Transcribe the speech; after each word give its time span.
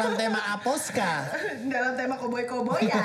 dalam 0.00 0.16
tema 0.16 0.40
Aposka. 0.50 1.12
Dalam 1.62 1.92
tema 1.92 2.16
koboy-koboyan. 2.16 3.04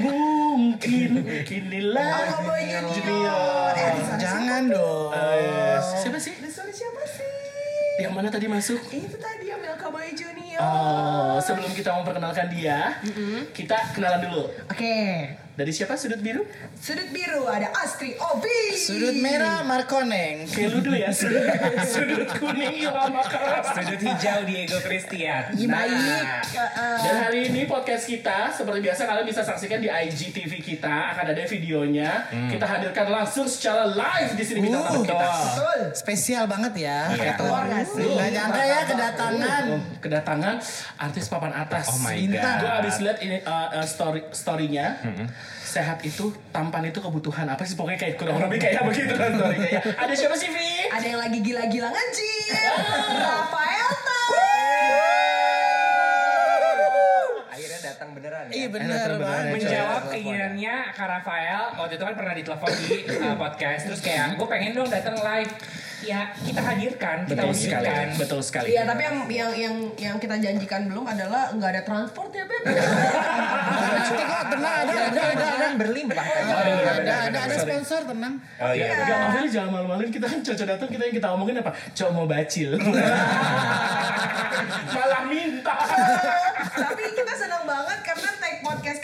Mungkin 0.00 1.10
inilah 1.44 2.14
Oh, 2.22 2.24
Cowboy 2.38 2.62
Junior. 2.64 2.94
Junior. 2.94 3.70
Eh, 3.74 3.92
Jangan 4.16 4.62
dong. 4.70 5.10
Eh, 5.10 5.76
siapa 5.98 6.18
sih? 6.18 6.34
Di 6.38 6.46
sana 6.46 6.70
siapa 6.70 7.02
sih? 7.04 7.34
Yang 8.00 8.12
mana 8.14 8.28
tadi 8.30 8.46
masuk? 8.46 8.78
Itu 8.88 9.18
tadi 9.18 9.44
yang 9.44 9.58
bilang 9.58 9.76
Cowboy 9.76 10.14
Junior. 10.14 10.60
Oh, 10.62 11.36
sebelum 11.42 11.74
kita 11.74 11.90
memperkenalkan 11.92 12.46
dia, 12.48 13.02
kita 13.50 13.76
kenalan 13.90 14.22
dulu. 14.22 14.42
Oke. 14.64 15.34
Dari 15.60 15.76
siapa 15.76 15.92
sudut 15.92 16.24
biru? 16.24 16.40
Sudut 16.80 17.12
biru 17.12 17.44
ada 17.44 17.68
Astri 17.84 18.16
Obi. 18.16 18.72
Sudut 18.80 19.12
merah 19.20 19.60
Markoneng. 19.60 20.48
Kayak 20.48 20.72
ludu 20.72 20.96
ya. 20.96 21.12
Sudut, 21.12 21.44
sudut 21.92 22.24
kuning 22.40 22.80
Ilham 22.80 23.12
Makara. 23.12 23.60
Sudut 23.68 24.00
hijau 24.00 24.40
Diego 24.48 24.80
Christian. 24.80 25.52
Baik. 25.52 25.92
Nah. 25.92 26.40
Heeh. 26.40 26.96
Dan 27.04 27.14
hari 27.28 27.40
ini 27.52 27.68
podcast 27.68 28.08
kita 28.08 28.48
seperti 28.56 28.80
biasa 28.88 29.04
kalian 29.04 29.26
bisa 29.28 29.44
saksikan 29.44 29.84
di 29.84 29.92
IGTV 29.92 30.64
kita 30.64 31.12
akan 31.12 31.36
ada 31.36 31.44
videonya. 31.44 32.24
Kita 32.48 32.64
hadirkan 32.64 33.12
langsung 33.12 33.44
secara 33.44 33.84
live 33.84 34.32
di 34.40 34.44
sini 34.48 34.58
bintang 34.64 34.78
Uh, 34.80 35.04
kita. 35.04 35.28
Betul. 35.28 35.80
Spesial 35.92 36.44
banget 36.48 36.88
ya. 36.88 37.12
Iya. 37.12 37.36
Nggak 37.36 38.30
nyangka 38.32 38.62
ya 38.64 38.80
kedatangan. 38.88 39.62
Oh, 39.76 39.80
kedatangan 40.00 40.54
artis 40.96 41.28
papan 41.28 41.52
atas. 41.52 41.92
Oh 41.92 42.00
my 42.00 42.16
god. 42.32 42.56
Gue 42.64 42.72
abis 42.80 42.96
lihat 43.04 43.18
ini 43.20 43.44
uh, 43.44 43.76
uh, 43.76 43.84
story 43.84 44.24
storynya. 44.32 44.96
Sehat 45.60 46.02
itu, 46.02 46.34
tampan 46.50 46.82
itu 46.86 46.98
kebutuhan 46.98 47.46
apa 47.46 47.62
sih? 47.62 47.78
Pokoknya 47.78 47.98
kayak 47.98 48.14
kurang 48.18 48.42
lebih 48.42 48.58
kayak 48.58 48.82
begitu 48.82 49.14
kan 49.14 49.30
ya. 49.70 49.80
Ada 49.94 50.12
siapa 50.18 50.34
sih, 50.34 50.50
Vi? 50.50 50.90
Ada 50.90 51.06
yang 51.14 51.20
lagi 51.22 51.38
gila-gila 51.38 51.88
nge-gym. 51.88 52.74
Rafael 53.22 53.90
Tan. 54.02 54.18
Akhirnya 57.50 57.78
datang 57.82 58.08
beneran 58.18 58.44
ya. 58.50 58.52
Iya 58.54 58.66
bener 58.72 58.88
bener, 58.88 59.10
banget. 59.20 59.44
bener. 59.44 59.54
menjawab 59.54 60.02
keinginannya 60.10 60.74
Kak 60.90 61.06
Rafael 61.06 61.62
waktu 61.76 61.94
itu 61.94 62.04
kan 62.08 62.14
pernah 62.16 62.34
ditelepon 62.34 62.70
di 62.72 62.96
uh, 63.06 63.36
podcast 63.36 63.82
terus 63.86 64.00
kayak 64.00 64.34
gue 64.34 64.48
pengen 64.48 64.72
dong 64.74 64.88
datang 64.90 65.16
live 65.20 65.52
ya 66.00 66.32
kita 66.40 66.60
hadirkan 66.64 67.28
kita 67.28 67.44
Betul 67.44 67.54
sekali. 67.54 67.88
Betul 68.16 68.40
sekali. 68.40 68.66
Iya, 68.72 68.82
tapi 68.88 69.02
yang 69.04 69.16
yang 69.28 69.52
yang 69.52 69.74
yang 70.00 70.16
kita 70.16 70.40
janjikan 70.40 70.88
belum 70.88 71.04
adalah 71.04 71.52
nggak 71.52 71.70
ada 71.76 71.82
transport 71.84 72.32
ya, 72.32 72.44
Beb. 72.48 72.62
Nanti 73.90 74.22
kok 74.22 74.44
tenang 74.50 74.74
ada 74.80 74.94
ada 75.10 75.22
ada 75.34 75.46
ada. 75.46 75.46
kan 75.60 75.72
Oh, 75.80 76.62
iya, 76.66 77.56
sponsor 77.56 78.00
tenang. 78.06 78.34
oh 78.38 78.72
iya 78.74 78.90
Avel 79.30 79.46
jangan 79.48 79.70
malu-maluin 79.72 80.10
kita 80.10 80.26
kan 80.26 80.38
cocok 80.40 80.66
datang 80.66 80.88
kita 80.88 81.02
yang 81.08 81.16
kita 81.16 81.28
omongin 81.32 81.56
apa? 81.58 81.72
Cowok 81.92 82.12
mau 82.12 82.26
bacil. 82.26 82.76
Malah 84.90 85.22
minta. 85.26 85.74
tapi 86.70 87.04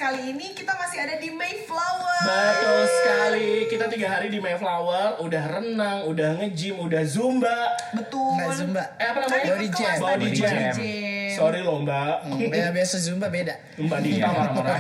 kali 0.07 0.39
ini 0.39 0.55
kita 0.55 0.71
masih 0.79 0.99
ada 1.03 1.19
di 1.19 1.35
Mayflower. 1.35 2.21
Betul 2.23 2.81
sekali. 2.87 3.51
Kita 3.67 3.85
tiga 3.91 4.07
hari 4.15 4.31
di 4.31 4.39
Mayflower, 4.39 5.19
udah 5.19 5.45
renang, 5.59 6.07
udah 6.07 6.39
nge-gym, 6.39 6.79
udah 6.79 7.03
zumba. 7.03 7.75
Betul. 7.91 8.39
Nggak 8.39 8.51
zumba. 8.55 8.83
Eh 9.03 9.07
apa 9.11 9.19
namanya? 9.27 9.45
Body 9.51 9.69
jam. 9.75 9.97
Body 9.99 10.29
Body 10.31 10.39
jam. 10.39 10.75
Sorry 11.37 11.61
loh 11.67 11.83
mbak. 11.83 12.23
Ya, 12.39 12.71
biasa 12.71 12.97
zumba 13.03 13.27
beda. 13.29 13.59
Mbak 13.77 13.99
Dita 14.01 14.31
marah-marah. 14.31 14.79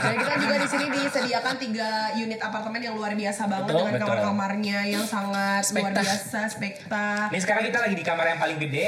Dan 0.00 0.14
kita 0.16 0.34
juga 0.40 0.56
di 0.56 0.68
sini 0.72 0.86
disediakan 0.90 1.54
tiga 1.60 1.88
unit 2.16 2.40
apartemen 2.40 2.80
yang 2.80 2.96
luar 2.96 3.12
biasa 3.14 3.46
banget 3.46 3.68
Betul, 3.68 3.78
dengan 3.84 4.00
kamar-kamarnya 4.00 4.78
yang 4.90 5.04
sangat 5.04 5.62
luar 5.70 5.92
Spekta. 5.92 6.00
biasa, 6.02 6.40
spekta. 6.50 7.06
Ini 7.30 7.38
sekarang 7.38 7.62
kita 7.68 7.78
lagi 7.84 7.94
di 7.94 8.04
kamar 8.04 8.26
yang 8.32 8.40
paling 8.40 8.58
gede 8.58 8.86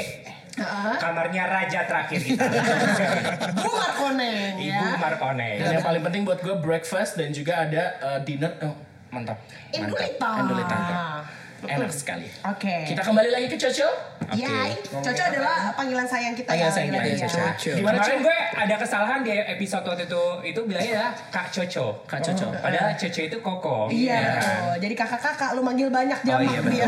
Kamarnya 0.97 1.43
raja 1.45 1.85
terakhir 1.85 2.19
kita 2.21 2.49
Bu 3.61 3.69
Markoneng 3.69 4.57
Ibu 4.57 4.73
ya. 4.73 4.97
Markone 4.97 5.49
Dan 5.61 5.69
yang 5.77 5.85
paling 5.85 6.01
penting 6.01 6.21
buat 6.25 6.39
gue 6.41 6.55
breakfast 6.57 7.17
dan 7.21 7.29
juga 7.29 7.61
ada 7.61 7.83
uh, 8.01 8.19
dinner. 8.25 8.57
Oh, 8.65 8.73
mantap. 9.13 9.37
Mantap. 9.73 10.09
Indulita. 10.41 10.81
Enak 11.65 11.89
sekali. 11.89 12.29
Oke. 12.45 12.85
Kita 12.85 13.01
kembali 13.01 13.29
lagi 13.33 13.47
ke 13.49 13.57
Coco. 13.57 13.89
Ya, 14.35 14.69
Coco 14.91 15.23
adalah 15.23 15.71
panggilan 15.73 16.03
sayang 16.03 16.35
kita 16.35 16.51
Panggilan 16.51 16.69
ya. 16.69 16.75
sayang 16.75 16.89
kita, 16.93 17.01
ya, 17.01 17.15
ya. 17.15 17.27
Coco. 17.27 17.71
Gimana 17.73 17.97
Kemarin 17.97 18.17
Coco? 18.19 18.25
gue 18.27 18.37
ada 18.57 18.75
kesalahan 18.77 19.19
di 19.23 19.31
episode 19.33 19.85
waktu 19.87 20.03
itu 20.05 20.23
itu 20.43 20.59
bilangnya 20.67 20.93
ya 20.93 21.07
Kak 21.31 21.47
Coco 21.49 21.85
Kak 22.05 22.19
Coco. 22.21 22.47
Padahal 22.59 22.91
Coco 22.93 23.21
itu 23.23 23.37
Koko 23.39 23.77
Iya, 23.89 24.13
ya 24.13 24.29
betul. 24.37 24.73
Jadi 24.83 24.93
kakak-kakak 24.99 25.49
lu 25.55 25.61
manggil 25.63 25.89
banyak 25.89 26.19
jamak 26.21 26.43
iya, 26.45 26.59
betul. 26.59 26.73
dia. 26.75 26.87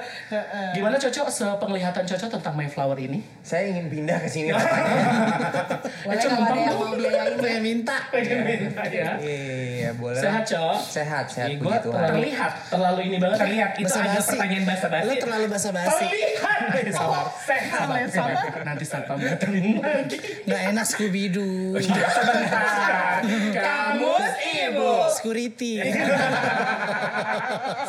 Gimana 0.76 0.96
Coco 0.98 1.22
sepenglihatan 1.30 2.02
Coco 2.08 2.26
tentang 2.40 2.54
Mayflower 2.56 2.98
ini? 2.98 3.18
Saya 3.44 3.70
ingin 3.70 3.86
pindah 3.92 4.18
ke 4.18 4.28
sini. 4.30 4.48
Boleh 6.04 6.18
Coco, 6.18 6.36
ada 6.40 6.58
yang 6.58 6.76
mau 6.80 6.92
biayain 6.96 7.34
Pengen 7.38 7.62
minta. 7.62 7.96
Pengen 8.08 8.40
minta 8.42 8.82
ya. 8.88 9.20
Iya, 9.20 9.90
boleh. 9.96 10.16
Sehat, 10.20 10.42
Cok. 10.48 10.76
Sehat, 10.80 11.24
sehat 11.28 11.48
Gue 11.60 11.76
terlihat 11.76 12.52
terlalu 12.72 13.00
ini 13.12 13.16
banget. 13.20 13.38
Terlihat 13.40 13.70
itu 13.84 13.92
Basa 13.92 14.00
ada 14.00 14.16
basi. 14.16 14.28
pertanyaan 14.32 14.64
bahasa 14.64 14.86
Lo 14.86 14.92
basi 14.94 15.14
terlalu 15.20 15.46
basa-basi. 15.46 16.04
Terlihat. 16.04 16.58
Eh, 16.74 16.90
Sabar. 16.90 17.24
Sabar, 17.36 17.98
sabar. 18.08 18.62
Nanti 18.64 18.84
satpam 18.84 19.16
datengin 19.18 19.78
lagi. 19.78 20.16
Nggak 20.42 20.60
enak 20.72 20.84
Scooby 20.84 21.22
Doo. 21.28 21.76
Sebentar. 21.76 23.20
Kamus 23.52 24.26
ibu. 24.42 24.90
Security. 25.12 25.70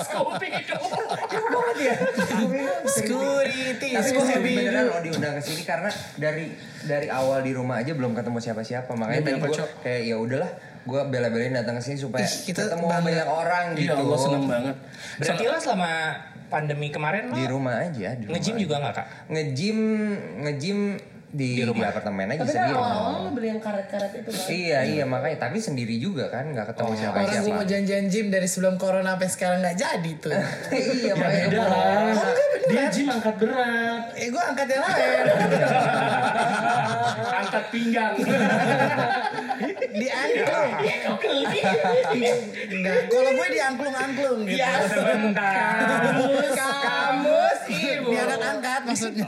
Scooby 0.03 0.50
Security. 2.85 3.89
Tapi 3.95 4.09
gue 4.12 4.25
happy 4.25 4.51
beneran 4.53 4.81
Doo. 4.81 4.91
loh 4.91 5.00
diundang 5.01 5.33
ke 5.35 5.41
sini 5.41 5.63
karena 5.63 5.89
dari 6.16 6.45
dari 6.83 7.07
awal 7.09 7.41
di 7.41 7.51
rumah 7.51 7.79
aja 7.79 7.91
belum 7.91 8.13
ketemu 8.13 8.38
siapa-siapa 8.39 8.91
makanya 8.94 9.22
tadi 9.23 9.39
gue 9.41 9.53
kayak 9.81 10.01
ya 10.06 10.16
udahlah 10.17 10.51
gue 10.85 11.01
bela-belain 11.03 11.50
datang 11.51 11.75
ke 11.75 11.84
sini 11.84 11.97
supaya 11.97 12.23
Ih, 12.23 12.34
kita 12.46 12.69
ketemu 12.69 12.85
bangga. 12.85 13.03
banyak 13.03 13.28
orang 13.28 13.66
Ya 13.72 13.79
gitu. 13.81 13.97
Allah 14.00 14.19
seneng 14.19 14.44
banget. 14.46 14.75
Berarti 15.18 15.44
lo 15.44 15.57
selama 15.57 15.91
pandemi 16.46 16.88
kemarin 16.90 17.23
lo 17.28 17.35
Di 17.35 17.47
rumah 17.47 17.75
aja, 17.81 18.07
di 18.13 18.23
rumah. 18.23 18.34
nge-gym 18.34 18.56
juga 18.56 18.75
nggak 18.79 18.94
kak? 18.94 19.07
Nge-gym, 19.28 19.79
nge-gym 20.41 20.79
di, 21.35 21.50
di, 21.59 21.81
apartemen 21.84 22.25
aja 22.25 22.40
Tapi 22.40 22.47
kan 22.47 22.56
sendiri. 22.56 22.79
awal-awal 22.79 23.19
lu 23.19 23.29
beli 23.35 23.47
yang 23.51 23.59
karet-karet 23.59 24.12
itu 24.16 24.29
kan. 24.31 24.46
Iya 24.47 24.79
iya 24.88 25.03
makanya 25.03 25.38
tapi 25.44 25.57
sendiri 25.59 25.96
juga 26.00 26.31
kan 26.31 26.47
nggak 26.47 26.72
ketemu 26.72 26.91
siapa 26.96 27.16
Orang 27.16 27.28
gue 27.28 27.35
siapa. 27.44 27.51
mau 27.51 27.66
janjian 27.68 28.06
gym 28.07 28.28
dari 28.29 28.47
sebelum 28.47 28.75
corona 28.75 29.09
sampai 29.13 29.29
sekarang 29.29 29.59
nggak 29.59 29.75
jadi 29.75 30.12
tuh. 30.18 30.31
iya 30.72 31.03
Ya 31.06 31.13
makanya 31.13 31.45
beda 31.45 31.66
lah. 31.68 32.16
Oh. 32.16 32.34
Dia 32.66 32.84
gym 32.90 33.07
angkat 33.09 33.35
berat. 33.38 34.03
Eh 34.16 34.28
gue 34.31 34.41
angkat 34.41 34.68
yang 34.68 34.81
lain. 34.81 35.25
angkat 37.44 37.63
pinggang. 37.69 38.13
Diangklung. 39.95 40.72
Iya. 42.16 42.34
Enggak. 42.68 43.00
Kalau 43.07 43.31
gue 43.31 43.47
diangklung-angklung 43.50 44.40
gitu. 44.44 44.59
Ya 44.59 44.74
sebentar. 44.84 45.78
Kamus, 45.85 46.51
kamus 46.56 47.59
Di 48.16 48.20
anak 48.22 48.40
angkat 48.50 48.81
maksudnya. 48.84 49.28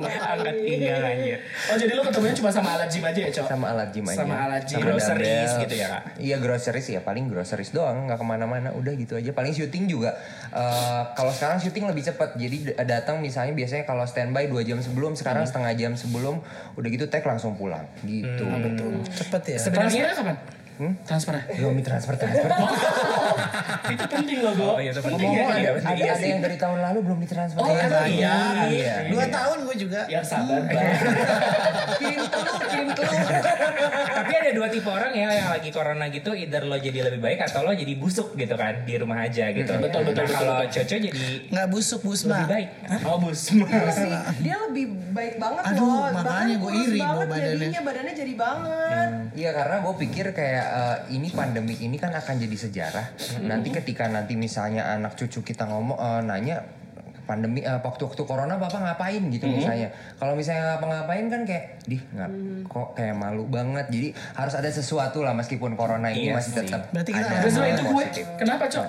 Angkat 0.00 0.56
pinggang 0.56 1.04
anjir. 1.04 1.38
Oh 1.68 1.76
jadi 1.76 1.92
lu 1.92 2.02
ketemunya 2.02 2.34
cuma 2.34 2.50
sama 2.50 2.68
alat 2.72 2.88
gym 2.88 3.04
aja 3.04 3.20
ya, 3.20 3.30
Cok? 3.30 3.46
sama 3.46 3.66
alat 3.70 3.88
gym 3.90 4.04
aja. 4.04 4.18
Sama 4.18 4.34
alat 4.40 4.62
gym. 4.64 4.78
Groceries 4.80 5.52
gitu 5.58 5.74
ya, 5.76 5.86
Kak? 5.90 6.02
Iya 6.16 6.36
groceries 6.38 6.88
ya 6.88 7.00
paling 7.00 7.24
groceries 7.26 7.70
doang 7.70 8.06
nggak 8.06 8.16
ke 8.16 8.26
mana-mana 8.26 8.68
udah 8.72 8.92
gitu 8.94 9.14
aja 9.14 9.30
paling 9.30 9.50
syuting 9.50 9.84
juga 9.86 10.16
eh, 10.50 11.02
kalau 11.12 11.30
sekarang 11.30 11.58
syuting 11.58 11.84
lebih 11.84 12.02
cepat 12.02 12.34
jadi 12.34 12.56
datang 12.82 13.20
misalnya 13.20 13.52
biasanya 13.52 13.84
kalau 13.84 14.04
standby 14.04 14.46
dua 14.46 14.62
jam 14.62 14.78
sebelum 14.78 15.12
sekarang 15.12 15.38
Hmm. 15.40 15.50
setengah 15.50 15.72
jam 15.74 15.92
sebelum 15.94 16.40
udah 16.74 16.88
gitu 16.88 17.06
tag 17.06 17.22
langsung 17.22 17.54
pulang 17.54 17.84
gitu 18.02 18.42
Hmm. 18.42 18.62
betul 18.62 18.92
Cepet 19.06 19.42
ya. 19.46 19.58
Transfernya 19.62 20.14
kapan? 20.14 20.36
Transfernya? 21.02 21.44
belum 21.52 21.74
di 21.74 21.82
transfer 21.82 22.14
transfer 22.14 22.50
Itu 23.90 24.06
penting 24.06 24.38
loh, 24.38 24.52
Go. 24.52 24.64
Oh, 24.64 24.78
iya, 24.78 24.90
itu 24.90 25.02
penting. 25.02 25.26
ya, 25.26 25.42
Ngomong 25.42 25.50
iya. 25.52 25.70
ada, 25.74 25.90
ada, 25.90 26.04
ada 26.14 26.24
yang 26.24 26.40
dari 26.40 26.56
tahun 26.56 26.78
lalu 26.80 26.98
belum 27.02 27.18
ditransfer 27.18 27.58
Oh, 27.58 27.66
ya. 27.66 27.82
emang 27.82 28.06
iya? 28.08 28.36
iya. 28.68 28.94
Dua 29.08 29.26
tahun 29.26 29.58
gue 29.62 29.76
juga. 29.76 30.00
Ya 30.06 30.20
sabar, 30.22 30.62
Bang. 30.62 30.78
Telur, 31.98 32.60
kirim 32.62 32.88
telur. 32.92 33.18
Tapi 34.10 34.32
ada 34.32 34.50
dua 34.52 34.68
tipe 34.68 34.86
orang 34.86 35.12
ya 35.12 35.28
yang 35.32 35.48
lagi 35.50 35.68
corona 35.68 36.06
gitu, 36.08 36.30
either 36.32 36.62
lo 36.62 36.76
jadi 36.76 36.98
lebih 37.04 37.20
baik 37.20 37.40
atau 37.42 37.60
lo 37.60 37.72
jadi 37.72 37.92
busuk 37.94 38.34
gitu 38.34 38.54
kan 38.54 38.84
di 38.84 38.94
rumah 38.94 39.18
aja 39.20 39.50
gitu. 39.50 39.72
Betul, 39.74 40.00
betul, 40.04 40.22
Nah, 40.22 40.24
betul, 40.24 40.36
Kalau. 40.38 40.58
Coco 40.62 40.82
jadi 40.86 41.08
Nggak 41.48 41.66
busuk 41.68 42.00
busma. 42.00 42.36
lebih 42.36 42.48
baik. 42.48 42.68
Oh, 43.02 43.16
bus. 43.18 43.40
Iya 43.50 43.90
sih, 43.90 44.12
dia 44.44 44.56
lebih 44.60 44.84
baik 45.10 45.34
banget 45.36 45.62
Aduh, 45.66 45.82
loh. 45.82 46.08
makanya 46.12 46.22
Bahkan 46.22 46.46
gua 46.56 46.70
kurus 46.70 46.86
iri 46.86 47.00
badannya. 47.00 47.50
jadinya 47.50 47.80
badannya 47.82 48.14
jadi 48.14 48.32
banget. 48.34 49.08
Iya 49.32 49.50
karena 49.52 49.76
gue 49.80 49.94
pikir 49.98 50.26
kayak 50.30 50.66
eh, 50.70 50.96
ini 51.18 51.28
pandemi 51.34 51.74
ini 51.82 51.98
kan 51.98 52.14
akan 52.14 52.34
jadi 52.38 52.56
sejarah. 52.56 53.06
Nanti 53.42 53.74
ketika 53.74 54.06
nanti 54.06 54.38
misalnya 54.38 54.86
anak 54.86 55.18
cucu 55.18 55.42
kita 55.42 55.66
ngomong 55.66 55.98
eh, 55.98 56.22
nanya 56.24 56.56
pandemi 57.30 57.62
eh, 57.62 57.78
waktu-waktu 57.78 58.22
corona 58.26 58.58
bapak 58.58 58.80
ngapain 58.82 59.22
gitu 59.30 59.46
misalnya. 59.46 59.94
Kalau 60.18 60.34
misalnya 60.34 60.74
ngapa-ngapain 60.74 61.26
kan 61.30 61.42
kayak 61.46 61.64
dih 61.86 62.02
nggak 62.02 62.30
kok 62.66 62.88
kayak 62.98 63.14
malu 63.14 63.46
banget. 63.46 63.86
Jadi 63.90 64.08
harus 64.34 64.54
ada 64.58 64.70
sesuatu 64.70 65.22
lah 65.22 65.34
meskipun 65.34 65.78
corona 65.78 66.10
ini 66.10 66.30
Iya 66.30 66.38
masih 66.38 66.52
sih. 66.54 66.58
tetap. 66.66 66.90
Berarti 66.90 67.10
kita 67.14 67.26
ada 67.30 67.46
nggak 67.46 67.70
itu 67.70 67.82
gue, 67.86 68.06
kenapa, 68.34 68.64
Cok? 68.66 68.86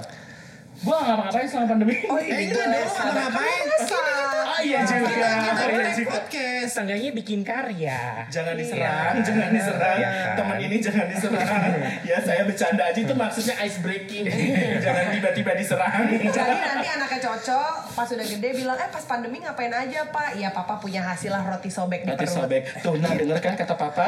Gue 0.81 0.95
gak 0.97 1.05
ngapa-ngapain 1.05 1.45
selama 1.45 1.67
pandemi. 1.69 1.93
Eh, 2.01 2.39
itu 2.49 2.57
dulu 2.57 2.79
nggak 2.89 3.13
ngapain. 3.13 3.65
Oh 3.69 4.20
iya 4.61 4.79
juga. 4.85 5.09
Kita 5.09 5.29
kita 5.41 5.63
Iya 5.65 5.81
take 5.81 5.95
juga. 5.97 6.11
podcast. 6.13 6.69
Seenggaknya 6.71 7.09
bikin 7.11 7.39
karya. 7.41 7.99
Jangan 8.29 8.53
diserang, 8.55 9.13
jangan 9.21 9.49
diserang. 9.51 9.97
Iya 9.99 10.09
kan? 10.09 10.35
Teman 10.37 10.57
ini 10.61 10.77
jangan 10.79 11.05
diserang. 11.09 11.61
ya 12.09 12.17
saya 12.21 12.41
bercanda 12.45 12.83
aja 12.87 12.99
itu 13.01 13.13
maksudnya 13.13 13.55
ice 13.61 13.79
breaking. 13.81 14.25
jangan 14.85 15.05
tiba-tiba 15.11 15.51
diserang. 15.57 16.05
Jadi 16.11 16.55
nanti 16.61 16.87
anaknya 16.87 17.01
cocok 17.21 17.73
pas 17.95 18.07
udah 18.09 18.27
gede 18.27 18.49
bilang 18.57 18.77
eh 18.81 18.89
pas 18.89 19.03
pandemi 19.05 19.37
ngapain 19.39 19.71
aja 19.71 20.03
pak? 20.09 20.35
Iya 20.35 20.49
papa 20.51 20.81
punya 20.81 21.05
hasil 21.05 21.31
lah 21.31 21.45
roti 21.45 21.69
sobek 21.69 22.03
di 22.03 22.11
perut. 22.11 22.27
sobek. 22.27 22.61
Tuh, 22.81 22.97
nah 22.97 23.13
denger 23.13 23.39
kan 23.39 23.53
kata 23.55 23.75
papa? 23.77 24.05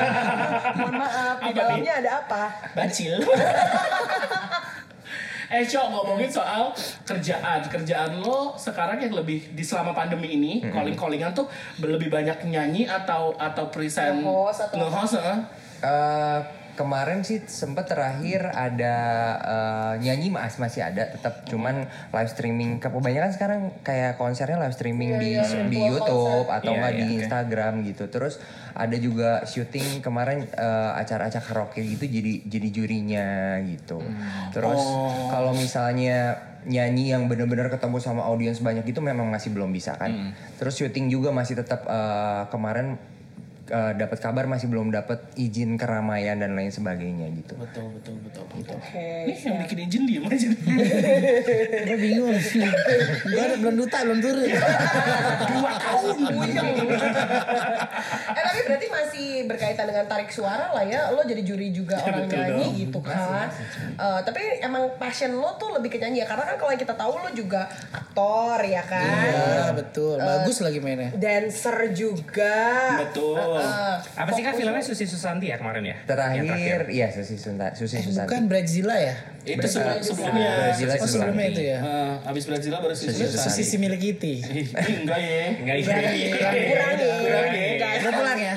Mohon 0.78 0.94
maaf 1.00 1.36
di 1.40 1.50
dalamnya 1.54 1.92
ada 2.02 2.10
apa? 2.26 2.42
Bacil. 2.76 3.22
Eh 5.52 5.68
Cok, 5.68 5.86
ngomongin 5.92 6.32
soal 6.32 6.72
kerjaan 7.04 7.60
Kerjaan 7.68 8.24
lo 8.24 8.56
sekarang 8.56 8.96
yang 9.04 9.12
lebih 9.12 9.52
Di 9.52 9.60
selama 9.60 9.92
pandemi 9.92 10.32
ini 10.32 10.64
Calling-callingan 10.64 11.36
tuh 11.36 11.44
Lebih 11.76 12.08
banyak 12.08 12.48
nyanyi 12.48 12.88
Atau 12.88 13.36
atau 13.36 13.68
present 13.68 14.24
Nge-host 14.24 14.72
atau 14.72 14.76
Nge-host, 14.80 15.20
eh? 15.20 15.38
Kemarin 16.72 17.20
sih 17.20 17.44
sempet 17.44 17.84
terakhir 17.84 18.48
ada 18.48 18.94
eh, 19.38 19.92
nyanyi 20.00 20.28
mas 20.28 20.56
masih 20.56 20.80
ada 20.80 21.04
tetap 21.04 21.44
cuman 21.44 21.84
live 22.08 22.26
streaming 22.26 22.76
kebanyakan 22.76 23.30
sekarang 23.30 23.60
kayak 23.80 24.16
konsernya 24.16 24.56
live 24.56 24.72
streaming 24.72 25.16
di 25.16 25.36
Iya, 25.36 25.44
iya, 25.44 25.62
di 25.66 25.78
YouTube 25.78 26.48
konser. 26.48 26.56
atau 26.58 26.72
Iya, 26.72 26.78
nggak 26.78 26.92
iya, 26.92 26.98
di 26.98 27.04
oke. 27.04 27.14
Instagram 27.18 27.72
gitu. 27.84 28.04
Terus 28.08 28.34
ada 28.72 28.96
juga 28.96 29.44
syuting 29.44 30.00
kemarin 30.00 30.48
eh, 30.48 30.90
acara-acara 30.96 31.42
karaoke 31.42 31.84
gitu 31.84 32.04
jadi 32.04 32.32
jadi 32.42 32.68
jurinya 32.70 33.28
gitu. 33.62 34.00
Terus 34.50 34.80
Oh. 34.80 35.28
kalau 35.28 35.52
misalnya 35.52 36.40
nyanyi 36.62 37.10
yang 37.10 37.26
benar-benar 37.26 37.66
ketemu 37.68 37.98
sama 37.98 38.22
audiens 38.22 38.58
banyak 38.58 38.86
itu 38.86 38.98
memang 38.98 39.26
masih 39.26 39.50
belum 39.50 39.68
bisa 39.70 39.92
kan. 39.94 40.32
Terus 40.56 40.72
syuting 40.74 41.10
juga 41.10 41.28
masih 41.30 41.52
tetap 41.54 41.84
eh, 41.84 42.42
kemarin 42.48 42.96
eh, 43.72 43.92
dapat 43.96 44.18
kabar 44.18 44.44
masih 44.44 44.68
belum 44.68 44.88
dapat 44.88 45.32
izin 45.34 45.74
keramaian 45.74 46.36
dan 46.36 46.52
lain 46.52 46.68
sebagainya 46.68 47.32
gitu. 47.34 47.56
Betul, 47.56 47.88
betul, 47.92 48.14
betul, 48.20 48.44
betul 48.52 48.76
Oke. 48.76 49.08
Ini 49.24 49.36
yang 49.40 49.56
bikin 49.58 49.78
izin 49.82 50.02
diem 50.04 50.24
aja 50.24 50.48
Gue 51.88 51.96
bingung. 51.98 52.36
Gue 53.24 53.44
belum 53.58 53.74
duta 53.74 53.98
belum 54.02 54.18
turun. 54.20 54.44
Dua 55.42 55.72
tahun 55.74 56.16
eh 58.32 58.42
tapi 58.42 58.58
berarti 58.64 58.86
masih 58.88 59.28
berkaitan 59.44 59.84
dengan 59.86 60.04
tarik 60.04 60.28
suara 60.28 60.70
lah 60.70 60.84
ya 60.84 61.08
lo 61.10 61.22
jadi 61.22 61.40
juri 61.40 61.70
juga 61.70 61.96
orang 61.98 62.26
betul 62.26 62.36
nyanyi 62.38 62.60
dong. 62.62 62.72
gitu 62.78 62.98
kan 63.00 63.46
Eh, 63.92 64.20
tapi 64.24 64.40
emang 64.58 64.96
passion 64.96 65.32
lo 65.32 65.54
tuh 65.54 65.72
lebih 65.72 65.88
ke 65.88 65.98
nyanyi 65.98 66.20
ya 66.20 66.26
karena 66.26 66.44
kan 66.44 66.56
kalau 66.56 66.72
kita 66.74 66.94
tahu 66.94 67.12
lo 67.14 67.30
juga 67.30 67.68
aktor 67.90 68.58
ya 68.62 68.82
kan 68.82 69.04
Iya 69.22 69.64
betul. 69.72 70.16
Bagus 70.16 70.58
lagi 70.58 70.78
mainnya. 70.78 71.12
dancer 71.14 71.76
juga 71.92 72.58
Betul 72.98 73.36
Eh, 73.38 73.61
Apa 74.12 74.30
sih 74.30 74.42
kan 74.42 74.52
filmnya 74.52 74.80
Susi 74.80 75.04
Susanti 75.04 75.46
ya 75.46 75.56
kemarin 75.56 75.82
ya? 75.84 75.96
Terakhir, 76.04 76.86
iya 76.88 77.06
Susi 77.08 77.34
Sunta, 77.34 77.72
Susi 77.72 77.96
Eh, 77.96 78.02
Susanti. 78.02 78.26
bukan 78.26 78.42
Brazila 78.46 78.94
ya? 78.94 79.14
Itu 79.42 79.66
sebelum, 79.66 79.98
sebelumnya 79.98 80.50
Brazil 80.56 80.86
Oh 80.92 81.08
sebelumnya 81.08 81.46
itu 81.48 81.62
ya. 81.64 81.78
Eh, 81.78 82.12
Habis 82.22 82.44
Brazil 82.44 82.70
baru 82.74 82.92
Susi 82.92 83.10
Susi 83.10 83.24
Susanti. 83.28 83.56
Sisi 83.58 83.76
milik 83.76 84.00
Kitty. 84.00 84.34
Ih, 84.38 84.66
Enggak 85.02 85.18
ya 85.18 85.46
Enggak 85.52 85.76
kurang 85.82 86.02
iya. 86.12 86.30
kurang 86.30 86.94
Kurang 87.20 87.50
ya. 87.50 88.10
Pulang 88.12 88.38
ya? 88.38 88.52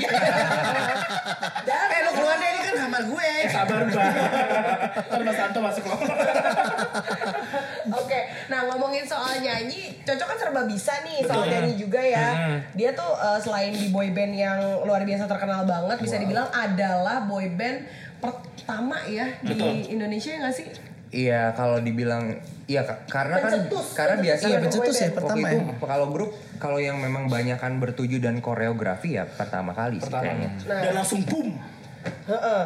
eh 1.65 2.01
lu 2.01 2.11
keluar 2.11 2.35
deh 2.35 2.47
ini 2.47 2.59
kan 2.61 2.75
kamar 2.79 3.01
gue. 3.03 3.29
Sabar 3.47 3.79
mbak 3.85 4.09
Ntar 5.05 5.21
Mas 5.21 5.35
Santo 5.35 5.59
masuk 5.59 5.83
lo 5.85 5.95
Oke, 5.95 6.05
nah 6.05 6.64
ngomongin 8.67 9.03
soal 9.03 9.37
nyanyi, 9.37 9.93
cocok 10.01 10.27
kan 10.27 10.37
serba 10.37 10.61
bisa 10.63 10.93
nih 11.01 11.21
soal 11.21 11.45
nyanyi 11.45 11.73
juga 11.75 12.01
ya. 12.01 12.27
Dia 12.73 12.91
tuh 12.91 13.11
eh, 13.13 13.39
selain 13.39 13.71
di 13.71 13.89
boy 13.89 14.09
band 14.11 14.33
yang 14.33 14.59
luar 14.83 15.01
biasa 15.01 15.25
terkenal 15.25 15.63
banget, 15.63 15.97
bisa 15.99 16.15
dibilang 16.15 16.49
adalah 16.49 17.23
boy 17.23 17.49
band 17.53 17.85
pertama 18.19 18.97
ya 19.05 19.27
di 19.39 19.89
Indonesia 19.89 20.33
ya 20.33 20.39
nggak 20.41 20.55
sih? 20.55 20.67
Iya, 21.15 21.53
kalau 21.55 21.79
dibilang 21.79 22.27
iya 22.65 22.81
Kak. 22.81 23.07
karena 23.07 23.39
kan 23.39 23.51
Pencetus, 23.55 23.87
karena 23.93 24.17
pencetus. 24.19 24.25
biasa 24.25 24.43
Iya 24.43 24.55
kan 24.57 24.63
pencetus 24.67 24.95
ya 24.97 25.09
pertama 25.13 25.37
waktu 25.37 25.47
ya. 25.47 25.61
itu 25.61 25.85
kalau 25.85 26.07
grup 26.09 26.31
kalau 26.57 26.79
yang 26.81 26.97
memang 26.97 27.29
banyak 27.29 27.55
kan 27.55 27.77
bertuju 27.77 28.17
dan 28.19 28.41
koreografi 28.41 29.15
ya 29.15 29.23
pertama 29.23 29.71
kali 29.71 30.01
sih 30.01 30.11
kayaknya. 30.11 30.49
Dan 30.65 30.91
langsung 30.91 31.21
boom 31.23 31.55
Heeh. 32.05 32.63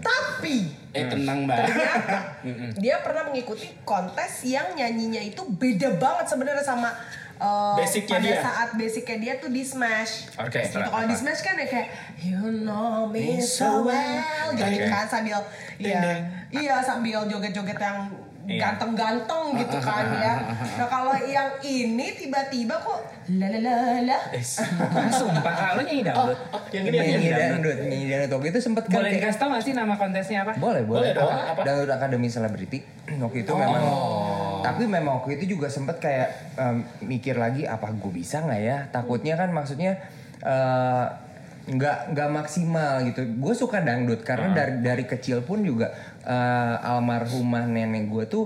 Tapi 0.00 0.56
Eh 0.92 1.08
tenang 1.08 1.48
mbak 1.48 1.56
ternyata 1.56 2.36
dia 2.76 3.00
pernah 3.00 3.24
mengikuti 3.24 3.64
kontes 3.80 4.44
yang 4.44 4.76
nyanyinya 4.76 5.24
itu 5.24 5.40
beda 5.40 5.96
banget 5.96 6.28
sebenarnya 6.28 6.60
sama 6.60 6.92
uh, 7.40 7.80
Basicnya 7.80 8.20
pada 8.20 8.28
dia. 8.28 8.44
saat 8.44 8.68
basicnya 8.76 9.16
dia 9.16 9.34
tuh 9.40 9.48
di 9.48 9.64
Smash. 9.64 10.28
Orkestra. 10.36 10.84
Gitu. 10.84 10.92
Kalau 10.92 11.06
di 11.08 11.16
Smash 11.16 11.40
kan 11.40 11.56
ya 11.56 11.64
kayak 11.64 11.88
you 12.20 12.44
know 12.60 13.08
me 13.08 13.40
so 13.40 13.88
well 13.88 14.46
gitu 14.52 14.84
kan 14.84 15.08
sambil 15.08 15.40
iya 15.80 16.28
iya 16.52 16.76
sambil 16.84 17.24
joget-joget 17.24 17.80
yang. 17.80 18.12
Ganteng-ganteng 18.42 19.54
gitu 19.54 19.78
kan 19.78 20.04
ya. 20.18 20.34
Nah 20.78 20.86
kalau 20.90 21.14
yang 21.22 21.62
ini 21.62 22.10
tiba-tiba 22.18 22.74
kok 22.74 23.06
la 23.38 23.46
la 23.54 23.58
la 23.62 23.74
la. 24.02 24.18
Sumpah, 25.14 25.54
Kak, 25.54 25.70
lo 25.78 25.82
nyanyi 25.86 26.02
dangdut. 26.02 26.38
Oh, 26.50 26.60
Yang 26.74 26.84
ini 26.90 26.96
yang 26.96 27.06
Nyanyi 27.06 27.26
ini 27.30 27.38
dangdut, 27.38 27.76
nyanyi 27.86 28.06
dangdut 28.10 28.30
waktu 28.34 28.48
itu 28.50 28.60
sempet 28.60 28.84
kan 28.90 28.98
Boleh 28.98 29.10
dikasih 29.14 29.38
tau 29.38 29.48
gak 29.54 29.62
sih 29.62 29.72
nama 29.78 29.94
kontesnya 29.94 30.38
apa? 30.42 30.52
Boleh, 30.58 30.82
Boleh 30.82 31.14
boleh. 31.14 31.22
Apa? 31.22 31.38
apa? 31.54 31.60
Dangdut 31.62 31.90
Academy 31.94 32.28
Celebrity. 32.28 32.78
Waktu 33.22 33.38
itu 33.46 33.52
memang 33.54 33.82
tapi 34.62 34.86
memang 34.86 35.22
waktu 35.22 35.42
itu 35.42 35.58
juga 35.58 35.66
sempet 35.66 35.98
kayak 35.98 36.54
mikir 37.02 37.34
lagi 37.34 37.66
apa 37.66 37.90
gue 37.94 38.12
bisa 38.14 38.42
nggak 38.42 38.62
ya? 38.62 38.76
Takutnya 38.90 39.34
kan 39.38 39.50
maksudnya 39.54 39.98
eh, 40.42 41.06
nggak 41.62 42.14
nggak 42.14 42.30
maksimal 42.34 43.06
gitu. 43.06 43.22
Gue 43.38 43.54
suka 43.54 43.78
dangdut 43.82 44.26
karena 44.26 44.50
dari 44.50 44.82
dari 44.82 45.04
kecil 45.06 45.46
pun 45.46 45.62
juga 45.62 45.94
eh, 46.24 46.76
almarhumah 46.82 47.64
nenek 47.64 48.06
gue 48.06 48.24
tuh 48.26 48.44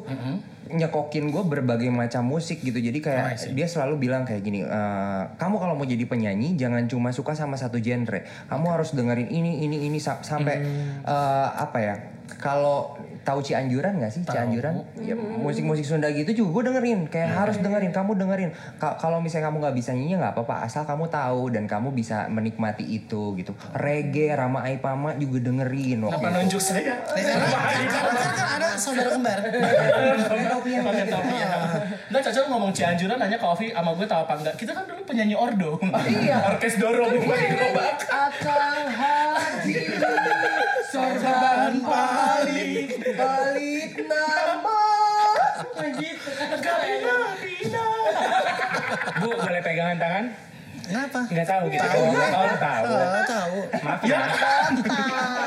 nyekokin 0.69 1.31
gue 1.31 1.43
berbagai 1.43 1.87
macam 1.89 2.27
musik 2.27 2.59
gitu. 2.61 2.75
Jadi 2.75 2.99
kayak 3.01 3.23
dia 3.53 3.67
selalu 3.67 3.95
bilang 4.01 4.25
kayak 4.25 4.43
gini, 4.43 4.61
"Eh, 4.61 5.23
kamu 5.37 5.57
kalau 5.57 5.75
mau 5.75 5.85
jadi 5.85 6.03
penyanyi 6.05 6.55
jangan 6.55 6.85
cuma 6.85 7.11
suka 7.11 7.33
sama 7.33 7.55
satu 7.55 7.79
genre. 7.79 8.19
Kamu 8.47 8.67
harus 8.67 8.91
dengerin 8.91 9.29
ini 9.29 9.63
ini 9.63 9.87
ini 9.87 9.99
sa- 9.99 10.19
sampai 10.21 10.67
eh, 11.05 11.49
apa 11.53 11.79
ya? 11.79 11.95
Kalau 12.37 12.95
tahu 13.23 13.39
Cianjuran 13.39 13.99
nggak 13.99 14.11
sih 14.11 14.23
Cianjuran? 14.23 14.83
Ya 14.99 15.15
musik-musik 15.17 15.83
Sunda 15.83 16.07
gitu 16.09 16.31
juga 16.33 16.61
gue 16.61 16.71
dengerin. 16.71 17.07
Kayak 17.07 17.31
harus 17.35 17.57
dengerin, 17.59 17.91
kamu 17.91 18.15
dengerin. 18.15 18.51
Ka- 18.77 18.95
kalau 18.95 19.19
misalnya 19.19 19.49
kamu 19.49 19.57
nggak 19.61 19.75
bisa 19.75 19.91
nyanyi 19.93 20.15
nggak 20.15 20.35
apa-apa, 20.35 20.63
asal 20.63 20.83
kamu 20.83 21.07
tahu 21.07 21.51
dan 21.51 21.67
kamu 21.67 21.91
bisa 21.91 22.27
menikmati 22.27 22.83
itu 22.85 23.35
gitu. 23.35 23.51
Reggae, 23.73 24.31
Rama 24.31 24.63
Aipama 24.63 25.15
juga 25.15 25.39
dengerin 25.41 26.03
waktu 26.03 26.17
Apa 26.17 26.29
itu. 26.29 26.37
nunjuk 26.39 26.63
saya? 26.63 26.95
Karena 27.07 28.23
kan 28.31 28.49
ada 28.57 28.69
saudara 28.75 29.11
kembar. 29.11 29.39
Pakai 30.23 30.47
topi 30.49 30.71
yang 30.71 30.85
Pakai 30.85 31.07
topi 31.07 31.35
ya. 31.35 31.49
Nggak 32.07 32.23
cocok 32.23 32.45
ngomong 32.47 32.71
Cianjuran 32.71 33.17
nanya 33.17 33.37
ke 33.37 33.47
Ovi 33.47 33.67
sama 33.71 33.91
gue 33.93 34.07
tahu 34.07 34.21
apa 34.23 34.33
enggak. 34.37 34.55
Kita 34.55 34.71
kan 34.71 34.85
dulu 34.85 35.03
penyanyi 35.03 35.35
ordo. 35.35 35.79
Iya. 36.07 36.55
Orkes 36.55 36.79
dorong 36.79 37.11
pakai 37.19 37.49
gerobak. 37.51 37.99
akan 38.07 38.85
hadir 38.87 40.56
sorban 40.97 41.73
balik 41.85 42.89
balik 43.13 43.93
nama 44.09 44.81
begitu 45.77 46.31
Gabina, 46.57 47.17
Bina. 47.37 47.87
Bu, 49.21 49.29
boleh 49.37 49.61
pegangan 49.61 49.97
tangan? 50.01 50.25
Kenapa? 50.87 51.19
Nggak 51.27 51.47
tahu 51.47 51.65
gitu. 51.69 51.83
Tahu 51.83 52.03
Oh, 52.07 52.57
tahu. 52.57 52.85
Oh, 52.87 53.23
tahu. 53.27 53.57
Maaf 53.83 54.01
ya. 54.07 54.21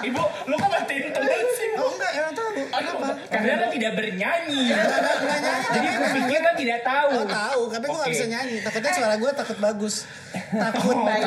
Ibu, 0.03 0.24
lu 0.46 0.56
kok 0.56 0.70
matiin 0.70 1.10
sih? 1.56 1.58
Oh 1.79 1.91
enggak, 1.95 2.12
emang 2.13 2.33
tahu. 2.36 2.50
Kenapa? 2.69 3.07
Karena 3.29 3.53
lo 3.55 3.67
tidak 3.71 3.91
bernyanyi. 3.95 4.62
Jadi 5.69 5.88
lo 6.38 6.51
tidak 6.55 6.79
tahu. 6.83 7.09
Oh 7.15 7.25
tahu, 7.25 7.62
tapi 7.71 7.86
gue 7.88 8.00
gak 8.00 8.12
bisa 8.12 8.27
nyanyi. 8.27 8.57
Takutnya 8.59 8.91
suara 8.93 9.15
gue 9.15 9.31
takut 9.33 9.57
bagus. 9.59 9.95
Takut 10.50 10.95
Oh, 11.00 11.05
baik. 11.05 11.25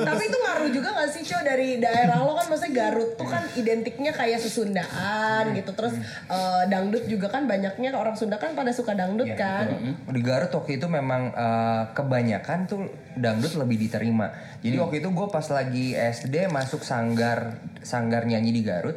tapi 0.00 0.22
itu 0.24 0.38
ngaruh 0.38 0.68
juga 0.68 0.88
gak 0.92 1.10
sih 1.10 1.22
Cio 1.22 1.40
dari 1.40 1.76
daerah 1.78 2.20
lo 2.20 2.32
kan 2.32 2.48
maksudnya 2.48 2.72
Garut 2.74 3.14
tuh 3.14 3.24
kan 3.24 3.44
identiknya 3.54 4.10
kayak 4.10 4.40
sesundaan 4.40 5.52
gitu 5.52 5.72
terus 5.72 5.96
eh, 6.26 6.62
dangdut 6.66 7.04
juga 7.04 7.28
kan 7.28 7.44
banyaknya 7.44 7.92
orang 7.92 8.16
Sunda 8.16 8.36
kan 8.36 8.52
pada 8.52 8.72
suka 8.72 8.92
dangdut 8.92 9.32
kan 9.34 9.68
Di 10.08 10.20
Garut 10.20 10.50
waktu 10.50 10.76
itu 10.76 10.86
memang 10.88 11.32
eh, 11.32 11.82
kebanyakan 11.92 12.58
tuh 12.66 12.80
dangdut 13.14 13.56
lebih 13.56 13.76
diterima. 13.78 14.30
Jadi 14.60 14.76
waktu 14.76 14.96
itu 15.00 15.08
gue 15.08 15.26
pas 15.28 15.46
lagi 15.48 15.86
SD 15.92 16.48
masuk 16.48 16.80
sanggar 16.82 17.60
sanggar 17.80 18.24
nyanyi 18.24 18.52
di 18.52 18.62
Garut. 18.62 18.96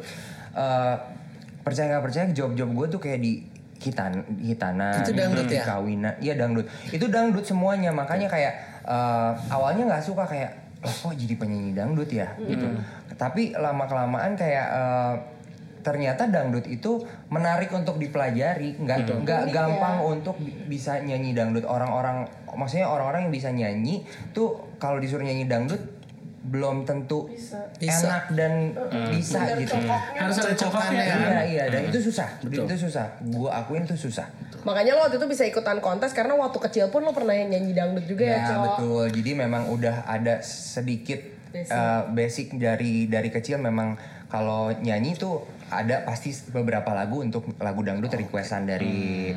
Eh, 0.52 0.94
percaya 1.62 1.86
nggak 1.90 2.04
percaya 2.04 2.24
job-job 2.30 2.68
gue 2.68 2.86
tuh 2.88 3.00
kayak 3.00 3.20
di 3.20 3.32
hitan 3.82 4.22
hitanan, 4.38 5.02
Itu 5.02 5.10
dangdut 5.10 5.46
di 5.46 5.58
ya? 5.58 5.64
kawinan, 5.66 6.14
iya 6.22 6.34
dangdut. 6.38 6.66
Itu 6.88 7.10
dangdut 7.10 7.42
semuanya 7.42 7.90
makanya 7.90 8.30
kayak 8.30 8.52
eh, 8.86 9.30
awalnya 9.50 9.90
nggak 9.90 10.04
suka 10.04 10.22
kayak 10.22 10.50
loh 10.82 10.90
kok 10.90 11.14
jadi 11.14 11.34
penyanyi 11.34 11.72
dangdut 11.74 12.10
ya 12.10 12.30
gitu. 12.38 12.66
Tapi 13.14 13.54
lama 13.54 13.84
kelamaan 13.86 14.34
kayak 14.34 14.66
eh, 14.70 15.14
ternyata 15.82 16.30
dangdut 16.30 16.62
itu 16.64 17.02
menarik 17.26 17.66
untuk 17.74 17.98
dipelajari 17.98 18.78
nggak 18.78 19.26
nggak 19.26 19.40
Unik 19.42 19.52
gampang 19.52 19.96
ya. 19.98 20.06
untuk 20.06 20.36
bi- 20.38 20.54
bisa 20.70 21.02
nyanyi 21.02 21.34
dangdut 21.34 21.66
orang-orang 21.66 22.22
maksudnya 22.54 22.86
orang-orang 22.86 23.26
yang 23.26 23.34
bisa 23.34 23.50
nyanyi 23.50 24.06
tuh 24.30 24.62
kalau 24.78 25.02
disuruh 25.02 25.26
nyanyi 25.26 25.50
dangdut 25.50 25.82
belum 26.42 26.82
tentu 26.82 27.30
Bisa. 27.30 27.70
enak 27.78 28.24
dan 28.34 28.74
bisa 29.14 29.46
Dan 29.46 29.62
gitu. 29.62 29.78
Harus 30.18 30.36
ada 30.42 30.54
cocoknya 30.58 30.98
iya 30.98 31.14
kan. 31.14 31.42
iya 31.46 31.64
dan 31.70 31.82
itu 31.86 31.98
susah 32.02 32.28
itu 32.42 32.76
susah 32.82 33.06
gua 33.30 33.62
akuin 33.62 33.86
itu 33.86 33.94
susah 33.96 34.26
Makanya 34.62 34.94
lo 34.94 35.02
waktu 35.02 35.18
itu 35.18 35.26
bisa 35.26 35.42
ikutan 35.42 35.82
kontes 35.82 36.14
karena 36.14 36.38
waktu 36.38 36.54
kecil 36.54 36.86
pun 36.86 37.02
lo 37.02 37.10
pernah 37.10 37.34
nyanyi 37.34 37.74
dangdut 37.74 38.06
juga 38.06 38.30
ya, 38.30 38.38
Ya 38.38 38.46
Cok. 38.46 38.62
betul. 38.62 39.04
Jadi 39.18 39.30
memang 39.34 39.66
udah 39.66 40.06
ada 40.06 40.38
sedikit 40.38 41.18
Basic. 41.50 41.74
uh, 41.74 42.06
basic 42.08 42.46
dari 42.56 43.10
dari 43.10 43.26
kecil 43.28 43.58
memang 43.58 43.98
kalau 44.30 44.70
nyanyi 44.72 45.18
tuh 45.18 45.42
ada 45.66 46.06
pasti 46.06 46.30
beberapa 46.54 46.94
lagu 46.94 47.20
untuk 47.20 47.42
lagu 47.58 47.82
dangdut 47.82 48.14
requestan 48.14 48.62
dari 48.64 49.34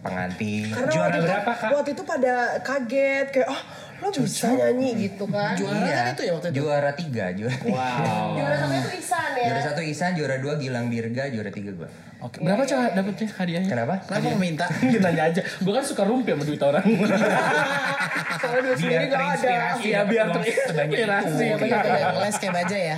pengantin. 0.00 0.70
Karena 0.70 0.86
Juara 0.86 1.02
waktu 1.04 1.18
itu, 1.18 1.26
berapa, 1.26 1.50
Kak? 1.52 1.70
Waktu 1.74 1.90
itu 1.92 2.02
pada 2.06 2.34
kaget 2.62 3.26
kayak 3.28 3.48
oh 3.50 3.62
lo 4.00 4.08
bisa 4.10 4.46
nyanyi 4.56 4.88
gitu 5.08 5.24
kan. 5.28 5.52
Juara 5.54 5.84
kan 5.84 6.12
itu 6.16 6.22
ya 6.24 6.32
waktu 6.32 6.48
itu? 6.48 6.56
Juara 6.64 6.90
tiga, 6.96 7.24
juara 7.36 7.56
tiga. 7.60 7.76
Wow. 7.76 8.28
Juara 8.40 8.56
satu 8.56 8.74
itu 8.74 8.90
Isan 8.96 9.30
ya. 9.36 9.44
Juara 9.46 9.60
satu 9.60 9.80
Isan, 9.84 10.10
juara 10.16 10.36
dua 10.40 10.54
Gilang 10.56 10.86
Dirga, 10.88 11.28
juara 11.28 11.50
tiga 11.52 11.70
gua. 11.76 11.88
Oke. 12.20 12.36
Berapa 12.44 12.62
cowok 12.68 12.92
dapetnya 12.92 13.26
hadiahnya? 13.32 13.68
Kenapa? 13.72 13.94
Kenapa 14.04 14.28
meminta? 14.36 14.64
Kita 14.92 15.08
nanya 15.08 15.22
aja. 15.32 15.40
Gue 15.40 15.72
kan 15.72 15.84
suka 15.84 16.02
rumpi 16.04 16.36
sama 16.36 16.44
duit 16.44 16.60
orang. 16.60 16.84
Soalnya 16.84 18.60
duit 18.60 18.76
sendiri 18.76 19.04
biar 19.08 19.08
gak 19.08 19.08
ada. 19.08 19.16
terinspirasi 19.16 19.84
Iya, 19.88 20.00
biar 20.04 20.26
terinspirasi. 20.28 21.44
Iya, 21.48 21.56
ya. 21.80 22.08
Les 22.20 22.36
kayak 22.36 22.54
baja 22.60 22.76
ya. 22.76 22.96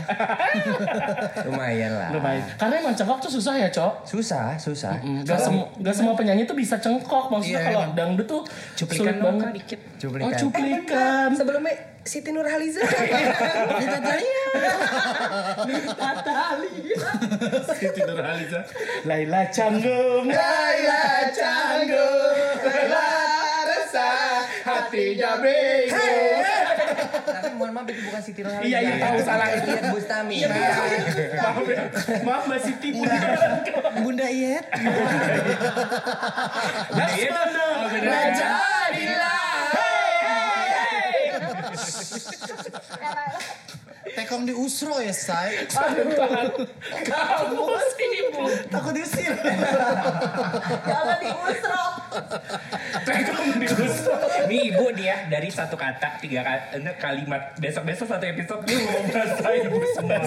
Lumayan 1.46 1.92
lah. 1.94 2.08
Lumayan. 2.18 2.42
Karena 2.58 2.74
emang 2.82 2.94
cengkok 2.98 3.18
tuh 3.22 3.30
susah 3.30 3.54
ya, 3.62 3.68
Cok. 3.70 3.92
Susah, 4.10 4.58
susah. 4.58 4.98
Gak, 5.22 5.38
semua 5.38 5.70
gak 5.78 5.94
semua 5.94 6.14
penyanyi 6.18 6.42
tuh 6.42 6.58
bisa 6.58 6.82
cengkok. 6.82 7.30
Maksudnya 7.30 7.62
Iya, 7.62 7.70
kalau 7.70 7.82
dangdut 7.94 8.26
tuh 8.26 8.42
Cuplikan 8.74 8.98
sulit 9.06 9.16
dong 9.22 9.38
dikit. 9.54 9.78
Cuplikan. 10.02 10.26
Oh, 10.26 10.30
cuplikan. 10.34 10.91
Sebelumnya 11.32 11.74
Siti 12.02 12.34
Nurhaliza. 12.34 12.82
Kita 13.80 13.98
tanya. 14.02 14.42
Siti 17.78 18.00
Nurhaliza. 18.02 18.60
Laila 19.06 19.42
Canggung. 19.54 20.26
Laila 20.26 21.02
Canggung. 21.30 22.34
Laila 22.66 23.06
resah. 23.70 24.42
Hatinya 24.66 25.38
bego. 25.38 26.02
Tapi 27.22 27.54
mohon 27.54 27.70
maaf 27.70 27.86
itu 27.86 28.02
bukan 28.10 28.22
Siti 28.22 28.40
Nurhaliza. 28.42 28.66
Iya, 28.66 28.78
iya, 28.82 28.94
tahu, 28.98 29.16
salah. 29.22 29.46
Itu 29.54 29.68
Iyeth 29.70 29.88
Bustami. 29.94 30.36
Maaf 30.42 31.66
ya. 31.70 31.82
Maaf 32.26 32.42
Mbak 32.50 32.60
Siti. 32.66 32.88
Bunda 34.02 34.26
Iyet. 34.26 34.66
Laksamana. 36.90 37.66
Najarilah. 37.94 39.41
Tekong 44.12 44.44
di 44.44 44.52
Usro 44.52 44.98
ya, 44.98 45.14
say. 45.14 45.62
Kamu 45.70 47.64
sibuk. 47.94 48.50
Takut 48.68 48.92
diusir. 48.92 49.32
Jangan 50.84 51.16
diusro. 51.22 51.84
Tekong 53.06 53.48
diusir. 53.56 54.12
Ini 54.50 54.56
ibu 54.74 54.84
nih 54.92 55.06
ya 55.06 55.16
dari 55.30 55.48
satu 55.48 55.78
kata 55.78 56.18
tiga 56.20 56.42
ka- 56.42 56.76
eh, 56.76 56.96
kalimat 56.98 57.54
besok 57.56 57.86
besok 57.86 58.10
satu 58.10 58.26
episode 58.26 58.60
dia 58.66 58.82
mau 58.82 59.00
bahasa 59.06 59.48
ibu 59.54 59.78
semua. 59.96 60.20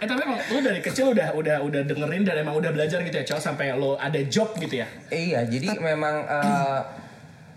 Eh 0.00 0.06
tapi 0.08 0.20
emang 0.24 0.40
lu 0.48 0.58
dari 0.64 0.80
kecil 0.80 1.12
udah 1.12 1.36
udah 1.36 1.60
udah 1.60 1.82
dengerin 1.84 2.24
dan 2.24 2.40
emang 2.40 2.56
udah 2.56 2.72
belajar 2.72 3.04
gitu 3.04 3.12
ya, 3.12 3.24
Cok, 3.26 3.40
sampai 3.42 3.76
lo 3.76 4.00
ada 4.00 4.16
job 4.24 4.56
gitu 4.56 4.80
ya. 4.80 4.88
Iya, 5.12 5.44
jadi 5.44 5.76
memang 5.76 6.24
eh, 6.24 6.80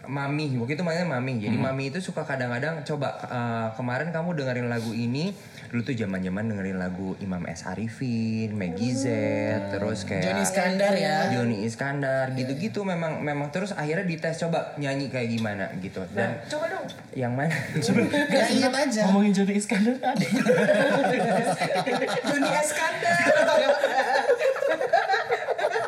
mami 0.03 0.51
waktu 0.53 0.73
itu 0.73 0.83
mainnya 0.83 1.05
mami. 1.05 1.39
Jadi 1.39 1.55
mami 1.55 1.87
itu 1.87 1.99
suka 1.99 2.21
kadang-kadang 2.21 2.83
coba 2.83 3.15
eh, 3.21 3.67
kemarin 3.73 4.09
kamu 4.09 4.35
dengerin 4.35 4.67
lagu 4.67 4.91
ini, 4.91 5.31
dulu 5.67 5.81
tuh 5.81 5.95
zaman-zaman 5.95 6.43
dengerin 6.45 6.75
lagu 6.75 7.15
Imam 7.17 7.39
S 7.45 7.63
Arifin, 7.63 8.51
Maggie 8.51 8.91
Z, 8.91 9.05
terus 9.71 10.03
kayak 10.03 10.23
Johnny 10.23 10.43
Iskandar 10.43 10.93
ya. 10.93 11.17
Johnny 11.29 11.63
Iskandar 11.63 12.31
gitu-gitu 12.33 12.83
memang 12.83 13.19
memang 13.19 13.47
terus 13.49 13.71
akhirnya 13.71 14.03
dites 14.03 14.37
coba 14.37 14.75
nyanyi 14.75 15.07
kayak 15.07 15.29
gimana 15.29 15.71
gitu. 15.79 16.03
Dan 16.11 16.35
Coba 16.45 16.67
dong. 16.69 16.85
yang 17.13 17.31
mana? 17.31 17.55
Ya 18.33 18.45
ingat 18.49 18.73
aja. 18.73 19.01
Ngomongin 19.07 19.31
Johnny 19.31 19.55
Iskandar 19.55 19.95
ada. 19.97 20.19
Joni 22.23 22.49
Iskandar. 22.53 23.17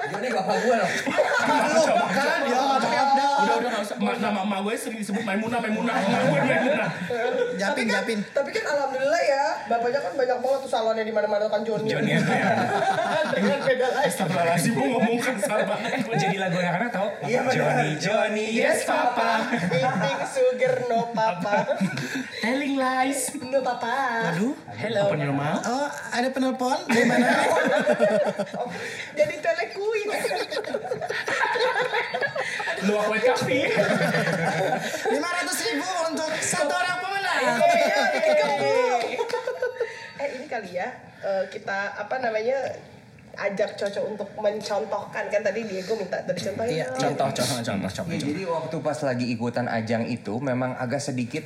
Johnny 0.07 0.29
bapak 0.31 0.55
gue 0.57 0.75
loh. 0.75 0.89
Kan 2.05 2.41
ya, 2.45 2.55
maaf 2.55 2.81
dah. 2.81 3.33
udah 3.35 3.55
udah 3.57 3.69
nggak 3.69 3.73
usah. 3.73 3.73
Ma- 3.73 3.74
Nama 3.95 4.39
emak 4.41 4.59
gue 4.65 4.73
sering 4.75 4.99
disebut 4.99 5.23
Maimunah 5.23 5.59
Maimunah. 5.61 5.93
Emak 5.93 6.21
gue 6.25 6.39
Maimunah. 6.45 6.89
Japin, 7.55 7.85
japin. 7.87 8.19
Tapi 8.33 8.49
kan 8.51 8.63
alhamdulillah 8.67 9.21
ya, 9.23 9.45
bapaknya 9.69 9.99
kan 10.03 10.13
banyak 10.17 10.37
banget 10.41 10.59
tuh 10.65 10.71
salonnya 10.71 11.05
di 11.05 11.13
mana-mana 11.13 11.45
kan 11.47 11.61
Joni. 11.61 11.87
Joni 11.87 12.11
ya. 12.15 12.21
Dengan 13.35 13.59
beda 13.63 13.87
lain. 13.95 14.07
Astagfirullahaladzim, 14.09 14.71
gue 14.75 14.87
ngomong 14.91 15.17
kan 15.21 15.35
salah 15.39 15.77
Eh, 16.15 16.17
jadi 16.17 16.37
lagu 16.39 16.57
anak-anak 16.59 16.89
tau? 16.91 17.09
Iya. 17.25 17.41
Johnny, 17.51 17.89
Johnny, 17.99 18.45
yes 18.55 18.85
papa. 18.87 19.51
Eating 19.51 20.19
sugar 20.29 20.73
no 20.87 21.11
papa. 21.11 21.75
Telling 22.43 22.75
lies. 22.77 23.33
No 23.41 23.59
papa. 23.65 23.95
Aduh. 24.33 24.53
Hello. 24.77 25.11
Your 25.15 25.33
mouth. 25.33 25.63
Oh, 25.65 25.89
ada 25.89 26.27
penelpon? 26.29 26.79
Dari 26.87 27.05
mana? 27.07 27.27
Jadi 29.17 29.35
telekuin. 29.41 30.07
Lu 32.83 32.93
aku 32.99 33.15
kafe. 33.23 33.71
500 33.71 35.67
ribu 35.71 35.87
untuk 36.11 36.29
satu 36.43 36.73
orang 36.75 36.97
pemenang. 36.99 37.37
Iya, 37.71 37.99
bikin 38.11 38.33
kembung. 38.35 39.01
Eh 40.15 40.29
ini 40.39 40.45
kali 40.51 40.69
ya 40.75 40.87
eh, 41.23 41.43
kita 41.51 41.95
apa 41.95 42.15
namanya 42.19 42.57
ajak 43.35 43.75
Coco 43.75 44.01
untuk 44.15 44.29
mencontohkan 44.39 45.27
kan 45.27 45.41
tadi 45.43 45.67
Diego 45.67 45.99
minta 45.99 46.23
dari 46.23 46.39
contohnya. 46.39 46.71
Iya, 46.71 46.87
Contoh, 46.95 47.27
contoh, 47.35 47.59
contoh, 47.63 47.91
contoh. 47.91 48.15
Ya, 48.15 48.19
jadi 48.19 48.43
waktu 48.47 48.75
pas 48.79 48.99
lagi 49.03 49.25
ikutan 49.27 49.67
ajang 49.67 50.07
itu 50.07 50.39
memang 50.39 50.71
agak 50.79 51.03
sedikit 51.03 51.43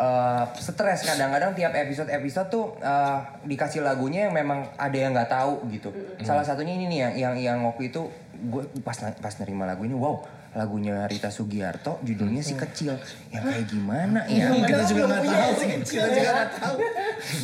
uh, 0.00 0.48
stres 0.56 1.04
kadang-kadang 1.04 1.52
tiap 1.52 1.76
episode-episode 1.76 2.48
tuh 2.48 2.64
uh, 2.80 3.20
dikasih 3.44 3.84
lagunya 3.84 4.28
yang 4.28 4.34
memang 4.34 4.64
ada 4.80 4.96
yang 4.96 5.12
nggak 5.12 5.28
tahu 5.28 5.68
gitu. 5.72 5.92
Salah 6.24 6.44
satunya 6.44 6.72
ini 6.76 6.88
nih 6.88 6.98
yang 6.98 7.12
yang, 7.16 7.34
yang 7.36 7.58
waktu 7.68 7.92
itu 7.92 8.08
gue 8.36 8.62
pas 8.84 8.96
pas 8.96 9.34
nerima 9.44 9.64
lagu 9.64 9.88
ini 9.88 9.96
wow 9.96 10.20
lagunya 10.56 11.04
Rita 11.04 11.28
Sugiarto 11.28 12.00
judulnya 12.00 12.40
si 12.40 12.56
kecil. 12.56 12.96
Yang 13.28 13.44
kayak 13.44 13.66
gimana 13.68 14.20
ya? 14.24 14.48
Kita 14.56 14.82
juga 14.88 15.02
nggak 15.12 15.22
tahu. 15.28 15.50
Kita 15.84 16.06
juga 16.08 16.30
nggak 16.32 16.50
tahu. 16.56 16.76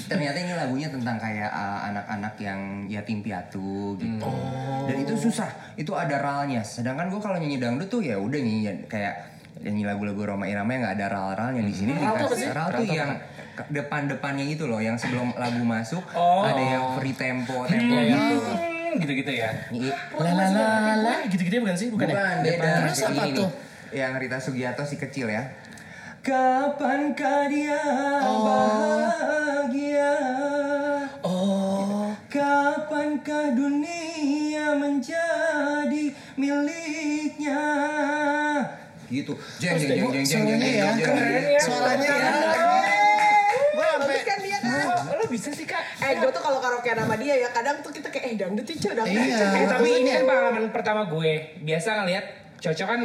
ternyata 0.09 0.37
ini 0.41 0.53
lagunya 0.57 0.89
tentang 0.89 1.17
kayak 1.21 1.51
uh, 1.53 1.81
anak-anak 1.93 2.35
yang 2.41 2.61
yatim 2.89 3.21
piatu 3.21 3.95
gitu. 4.01 4.33
Dan 4.89 4.97
itu 5.05 5.15
susah. 5.29 5.53
Itu 5.77 5.93
ada 5.93 6.17
ralnya. 6.19 6.65
Sedangkan 6.65 7.13
gue 7.13 7.21
kalau 7.21 7.37
nyanyi 7.37 7.61
dangdut 7.61 7.93
tuh 7.93 8.01
ya 8.01 8.17
udah 8.17 8.41
nyanyi 8.41 8.89
kayak 8.89 9.29
nyanyi 9.61 9.85
lagu-lagu 9.85 10.35
Roma 10.35 10.49
Irama 10.49 10.73
yang 10.73 10.83
nggak 10.89 10.97
ada 10.97 11.07
ral-ralnya 11.13 11.63
di 11.69 11.75
sini. 11.77 11.93
Dikasih 11.93 12.51
ral 12.57 12.69
tuh 12.73 12.89
yang 12.89 13.13
depan-depannya 13.53 14.49
itu 14.49 14.65
loh 14.65 14.81
yang 14.81 14.97
sebelum 14.97 15.37
lagu 15.37 15.61
masuk 15.61 16.01
Oh. 16.17 16.41
ada 16.41 16.57
yang 16.57 16.85
free 16.97 17.13
tempo 17.13 17.69
tempo 17.69 17.97
gitu. 18.01 18.37
Hmm, 18.41 18.72
gitu-gitu 18.97 19.33
ya. 19.33 19.51
Ini- 19.69 19.93
La 20.15 20.31
la 20.33 20.47
la 20.49 20.95
la. 20.97 21.15
Gitu-gitu 21.27 21.61
bukan 21.61 21.77
sih? 21.77 21.89
Bukan, 21.89 22.07
ya? 22.07 22.15
Bukan, 22.15 22.37
beda. 22.43 22.71
Terus 22.83 23.01
apa 23.05 23.23
tuh? 23.31 23.49
Yang 23.91 24.13
Rita 24.19 24.39
Sugiarto 24.39 24.83
si 24.83 24.97
kecil 24.97 25.29
ya. 25.29 25.43
Kapankah 26.23 27.47
dia 27.47 27.81
bahagia? 28.23 30.13
Oh. 31.21 32.09
Kapankah 32.27 33.53
dunia 33.53 34.73
menjadi 34.73 36.05
miliknya? 36.35 37.63
Gitu. 39.07 39.33
Jeng 39.59 39.77
jeng 39.77 39.91
jeng 39.91 39.99
jeng 40.01 40.09
jeng 40.09 40.25
jeng 40.25 40.25
Senengnya 40.25 40.71
ya, 40.71 40.87
jeng 40.89 40.97
jeng. 40.97 41.07
keren 41.11 41.45
ya. 41.45 41.61
Suaranya 41.61 42.09
ya. 42.09 42.31
Gue 43.73 43.85
sampai 43.85 44.09
Bagus 44.09 44.23
kan 44.23 44.39
dia 44.41 44.59
kan? 44.59 44.87
Oh, 44.89 45.03
lo 45.13 45.22
bisa 45.33 45.49
sih 45.49 45.65
kak? 45.65 45.81
Eh 46.05 46.21
gue 46.21 46.29
tuh 46.29 46.43
kalau 46.45 46.61
karaoke 46.61 46.93
sama 46.93 47.17
dia 47.17 47.41
ya 47.41 47.49
kadang 47.49 47.81
tuh 47.81 47.89
kita 47.89 48.13
kayak 48.13 48.25
eh 48.29 48.35
dangdut 48.37 48.69
sih 48.69 48.77
Cok, 48.77 48.93
dangdut. 49.01 49.17
Iya. 49.17 49.49
Eh 49.57 49.67
tapi 49.67 49.89
ini 50.05 50.11
kan 50.13 50.25
pengalaman 50.29 50.65
pertama 50.69 51.09
gue. 51.09 51.33
Biasa 51.65 52.05
ngeliat 52.05 52.25
cocok 52.61 52.87
kan 52.87 53.01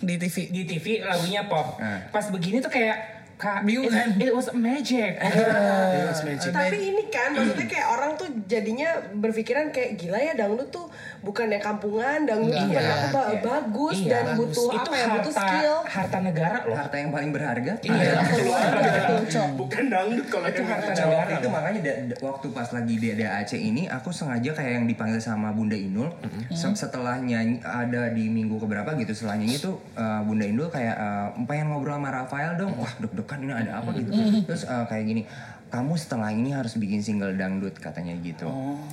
di 0.00 0.14
TV. 0.16 0.36
di 0.54 0.62
TV 0.64 0.86
lagunya 1.02 1.50
pop. 1.50 1.82
Hmm. 1.82 2.06
Pas 2.14 2.30
begini 2.30 2.62
tuh 2.62 2.70
kayak 2.70 3.14
Kak, 3.34 3.66
it, 3.66 3.90
kan? 3.90 4.14
it 4.22 4.30
was 4.30 4.46
magic. 4.54 5.18
It 5.98 6.06
was 6.06 6.22
magic. 6.22 6.54
Tapi 6.54 6.78
ini 6.78 7.10
kan 7.10 7.34
maksudnya 7.34 7.66
kayak 7.66 7.86
orang 7.90 8.10
tuh 8.14 8.30
jadinya 8.46 9.10
berpikiran 9.10 9.74
kayak 9.74 9.98
gila 9.98 10.22
ya 10.22 10.38
dangdut 10.38 10.70
tuh 10.70 10.86
bukan 11.24 11.46
yang 11.48 11.64
kampungan, 11.64 12.18
dangdut 12.22 12.52
Enggak. 12.52 12.76
kayak 12.76 12.98
apa 13.06 13.20
Iya. 13.24 13.40
bagus 13.42 13.96
Iya, 13.96 14.10
dan 14.10 14.24
bagus. 14.26 14.38
butuh 14.38 14.68
itu 14.68 14.76
apa 14.78 14.94
ya 14.94 15.06
butuh 15.10 15.32
skill. 15.34 15.76
harta 15.86 16.18
negara 16.20 16.58
loh. 16.62 16.76
Harta 16.76 16.96
yang 16.96 17.10
paling 17.10 17.30
berharga. 17.30 17.72
Iya. 17.80 18.12
Keluarga 18.20 18.90
tuh, 19.06 19.18
Cok. 19.26 19.48
Bukan 19.56 19.84
dangdut 19.88 20.26
kalau 20.28 20.46
Itu 20.46 20.58
yang 20.58 20.68
harta 20.70 20.90
negara. 20.90 21.14
waktu 21.16 21.32
itu 21.34 21.48
makanya 21.48 21.80
da- 21.82 22.00
da- 22.06 22.20
waktu 22.22 22.46
pas 22.50 22.68
lagi 22.70 22.94
di 22.94 23.08
DAC 23.10 23.52
ini 23.54 23.82
aku 23.86 24.08
sengaja 24.10 24.50
kayak 24.52 24.72
yang 24.74 24.86
dipanggil 24.86 25.16
sama 25.18 25.48
Bunda 25.50 25.74
Inul 25.74 26.12
Se- 26.50 26.76
setelah 26.76 27.16
nyanyi 27.18 27.56
ada 27.58 28.10
di 28.10 28.28
minggu 28.28 28.56
keberapa 28.56 28.92
gitu 28.94 29.12
setelah 29.12 29.36
nyanyi 29.36 29.56
tuh 29.58 29.78
uh, 29.94 30.20
Bunda 30.20 30.44
Inul 30.44 30.68
kayak 30.68 30.94
uh, 30.94 31.26
pengen 31.44 31.70
ngobrol 31.70 31.94
sama 31.94 32.10
Rafael 32.12 32.52
dong 32.54 32.74
wah 32.74 32.92
deg-degan 32.96 33.38
ini 33.40 33.52
ada 33.54 33.72
apa 33.76 33.90
gitu 33.92 34.10
terus 34.44 34.62
uh, 34.64 34.84
kayak 34.84 35.04
gini 35.06 35.22
kamu 35.66 35.94
setelah 35.94 36.30
ini 36.30 36.50
harus 36.50 36.74
bikin 36.74 37.00
single 37.00 37.32
dangdut 37.32 37.74
katanya 37.74 38.12
gitu 38.18 38.46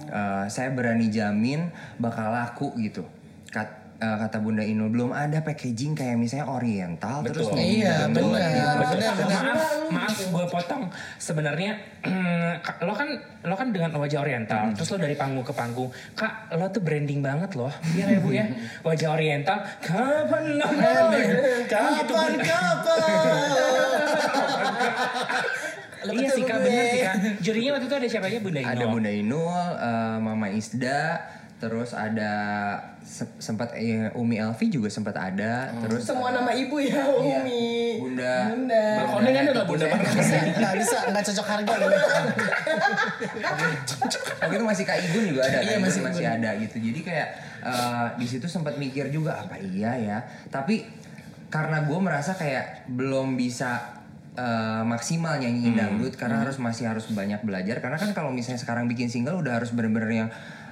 Uh, 0.04 0.44
saya 0.46 0.68
berani 0.70 1.08
jamin 1.08 1.72
bakal 1.96 2.21
laku 2.28 2.70
gitu. 2.78 3.02
Kat- 3.50 3.82
uh, 3.98 4.18
kata 4.18 4.38
Bunda 4.38 4.62
Inul 4.62 4.90
belum 4.90 5.12
ada 5.12 5.40
packaging 5.40 5.94
kayak 5.94 6.16
misalnya 6.16 6.48
oriental 6.48 7.22
terus 7.22 7.48
Betul. 7.48 7.58
nyanyi 7.58 7.76
Iya, 7.80 7.94
dangdut 8.02 8.24
benar. 8.28 8.50
gitu. 8.50 8.66
Benar, 8.82 9.14
benar. 9.14 9.44
maaf 9.46 9.62
maaf 9.90 10.18
gue 10.18 10.46
potong. 10.48 10.84
Sebenarnya 11.18 11.72
lo 12.88 12.94
kan 12.94 13.10
lo 13.42 13.54
kan 13.54 13.68
dengan 13.70 13.94
wajah 13.94 14.20
oriental 14.20 14.74
terus 14.74 14.90
lo 14.90 14.98
dari 14.98 15.14
panggung 15.14 15.42
ke 15.42 15.54
panggung. 15.54 15.90
Kak 16.14 16.54
lo 16.54 16.66
tuh 16.70 16.82
branding 16.82 17.22
banget 17.22 17.54
loh. 17.54 17.70
Iya 17.92 18.06
ya 18.08 18.20
bu 18.20 18.30
ya? 18.32 18.46
Wajah 18.82 19.10
oriental 19.12 19.58
kapan 19.80 20.44
lo 20.58 20.68
Kapan 21.68 22.32
kapan? 22.42 23.12
iya 26.12 26.28
sih 26.34 26.42
kak 26.42 26.58
bener 26.60 26.86
sih 26.90 27.02
kak. 27.02 27.16
Jurinya 27.40 27.70
waktu 27.78 27.86
itu 27.86 27.96
ada 27.96 28.08
siapa 28.10 28.26
aja 28.26 28.40
bunda 28.42 28.60
Ino 28.60 28.70
Ada 28.74 28.86
Bunda 28.90 29.12
Inul, 29.12 29.68
eh, 29.78 30.18
Mama 30.18 30.48
Isda, 30.50 31.02
terus 31.62 31.94
ada 31.94 32.34
se- 33.06 33.38
sempat 33.38 33.78
eh, 33.78 34.10
Umi 34.18 34.42
Elvi 34.42 34.74
juga 34.74 34.90
sempat 34.90 35.14
ada, 35.14 35.70
terus 35.78 36.02
Semua 36.02 36.34
nama 36.34 36.50
ibu 36.50 36.82
ya, 36.82 37.06
Umi. 37.06 38.02
Bunda. 38.02 38.50
Bunda. 38.50 38.86
Balkonnya 39.06 39.30
kan 39.30 39.44
ada 39.54 39.64
bunda 39.70 39.86
Bisa, 39.86 40.38
nggak 40.58 40.74
bisa, 40.82 40.98
nggak 41.14 41.24
cocok 41.30 41.48
harga 41.48 41.74
gitu. 41.78 41.98
Waktu 44.42 44.56
itu 44.58 44.66
masih 44.66 44.84
Kak 44.90 44.98
Igun 45.06 45.24
juga 45.30 45.42
ada, 45.46 45.60
Iya, 45.62 45.78
Kak 45.78 45.86
masih 45.86 46.00
Igun 46.02 46.10
masih 46.10 46.26
ada 46.26 46.50
gitu. 46.58 46.76
Jadi 46.82 47.00
kayak 47.06 47.28
eh, 47.62 48.08
di 48.18 48.26
situ 48.26 48.46
sempat 48.50 48.82
mikir 48.82 49.14
juga 49.14 49.38
apa 49.38 49.62
iya 49.62 49.94
ya. 50.02 50.18
Tapi 50.50 50.82
karena 51.54 51.86
gue 51.86 52.00
merasa 52.02 52.34
kayak 52.34 52.90
belum 52.90 53.38
bisa 53.38 54.02
eh, 54.34 54.82
maksimal 54.82 55.38
nyanyiin 55.38 55.78
dangdut 55.78 56.18
karena 56.18 56.42
harus 56.42 56.58
masih 56.58 56.90
harus 56.90 57.06
banyak 57.12 57.46
belajar 57.46 57.78
karena 57.78 58.02
kan 58.02 58.18
kalau 58.18 58.34
misalnya 58.34 58.58
sekarang 58.58 58.90
bikin 58.90 59.14
single 59.14 59.38
udah 59.38 59.62
harus 59.62 59.70
bener-bener 59.70 60.26
yang 60.26 60.30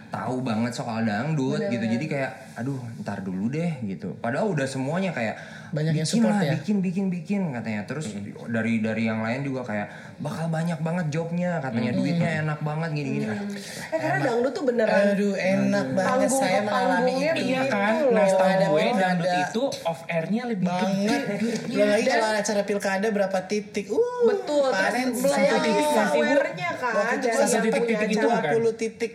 tahu 0.10 0.42
banget 0.42 0.74
soal 0.74 1.02
dangdut 1.02 1.62
gitu 1.70 1.86
jadi 1.86 2.06
kayak 2.06 2.32
aduh 2.56 2.76
ntar 3.00 3.22
dulu 3.22 3.46
deh 3.48 3.78
gitu 3.84 4.18
padahal 4.18 4.50
udah 4.50 4.66
semuanya 4.66 5.10
kayak 5.10 5.38
Banyak 5.70 5.94
yang 5.94 6.02
bikin 6.02 6.10
support 6.18 6.34
lah, 6.34 6.42
ya? 6.42 6.54
bikin 6.58 6.78
bikin 6.82 7.06
bikin 7.08 7.42
katanya 7.54 7.86
terus 7.86 8.10
dari 8.50 8.82
dari 8.82 9.06
yang 9.06 9.22
lain 9.22 9.46
juga 9.46 9.62
kayak 9.62 9.88
bakal 10.18 10.50
banyak 10.50 10.82
banget 10.82 11.06
jobnya 11.08 11.62
katanya 11.62 11.94
duitnya 11.94 12.30
enak 12.42 12.60
banget 12.60 12.90
gini 12.92 13.10
gini 13.16 13.28
Eh 13.30 14.00
karena 14.02 14.18
dangdut 14.20 14.50
tuh 14.50 14.66
beneran 14.66 15.14
Aduh, 15.14 15.38
enak 15.38 15.88
banget 15.94 16.10
Panggung 16.26 16.42
saya 16.42 16.60
mengalami 16.60 17.14
itu. 17.14 17.42
iya 17.46 17.62
kan 17.70 17.94
nah 18.10 18.26
setahu 18.26 18.50
Ada 18.50 18.66
gue 18.66 18.84
dangdut 18.98 19.32
itu 19.40 19.64
off 19.86 20.00
airnya 20.10 20.44
lebih 20.48 20.66
banget. 20.66 21.22
gede 21.30 21.48
Belum 21.70 21.88
lagi 21.88 22.06
kalau 22.10 22.28
ada 22.28 22.40
acara 22.42 22.62
pilkada 22.66 23.08
berapa 23.08 23.40
titik. 23.46 23.86
Uh, 23.88 24.22
Betul, 24.26 24.74
panen 24.74 25.08
melayani 25.14 25.60
titik 25.62 25.86
nggak 25.86 26.08
sih, 26.08 26.18
Bu? 26.18 26.26
followernya 26.26 26.70
kan 26.76 26.94
Waktu 26.98 27.16
itu 27.16 27.38
satu 27.40 27.54
yang 27.70 27.86
titik 27.86 28.10
itu 28.10 28.28
acara. 28.28 28.42
kan? 28.42 28.54
20 28.58 28.74
titik. 28.76 29.12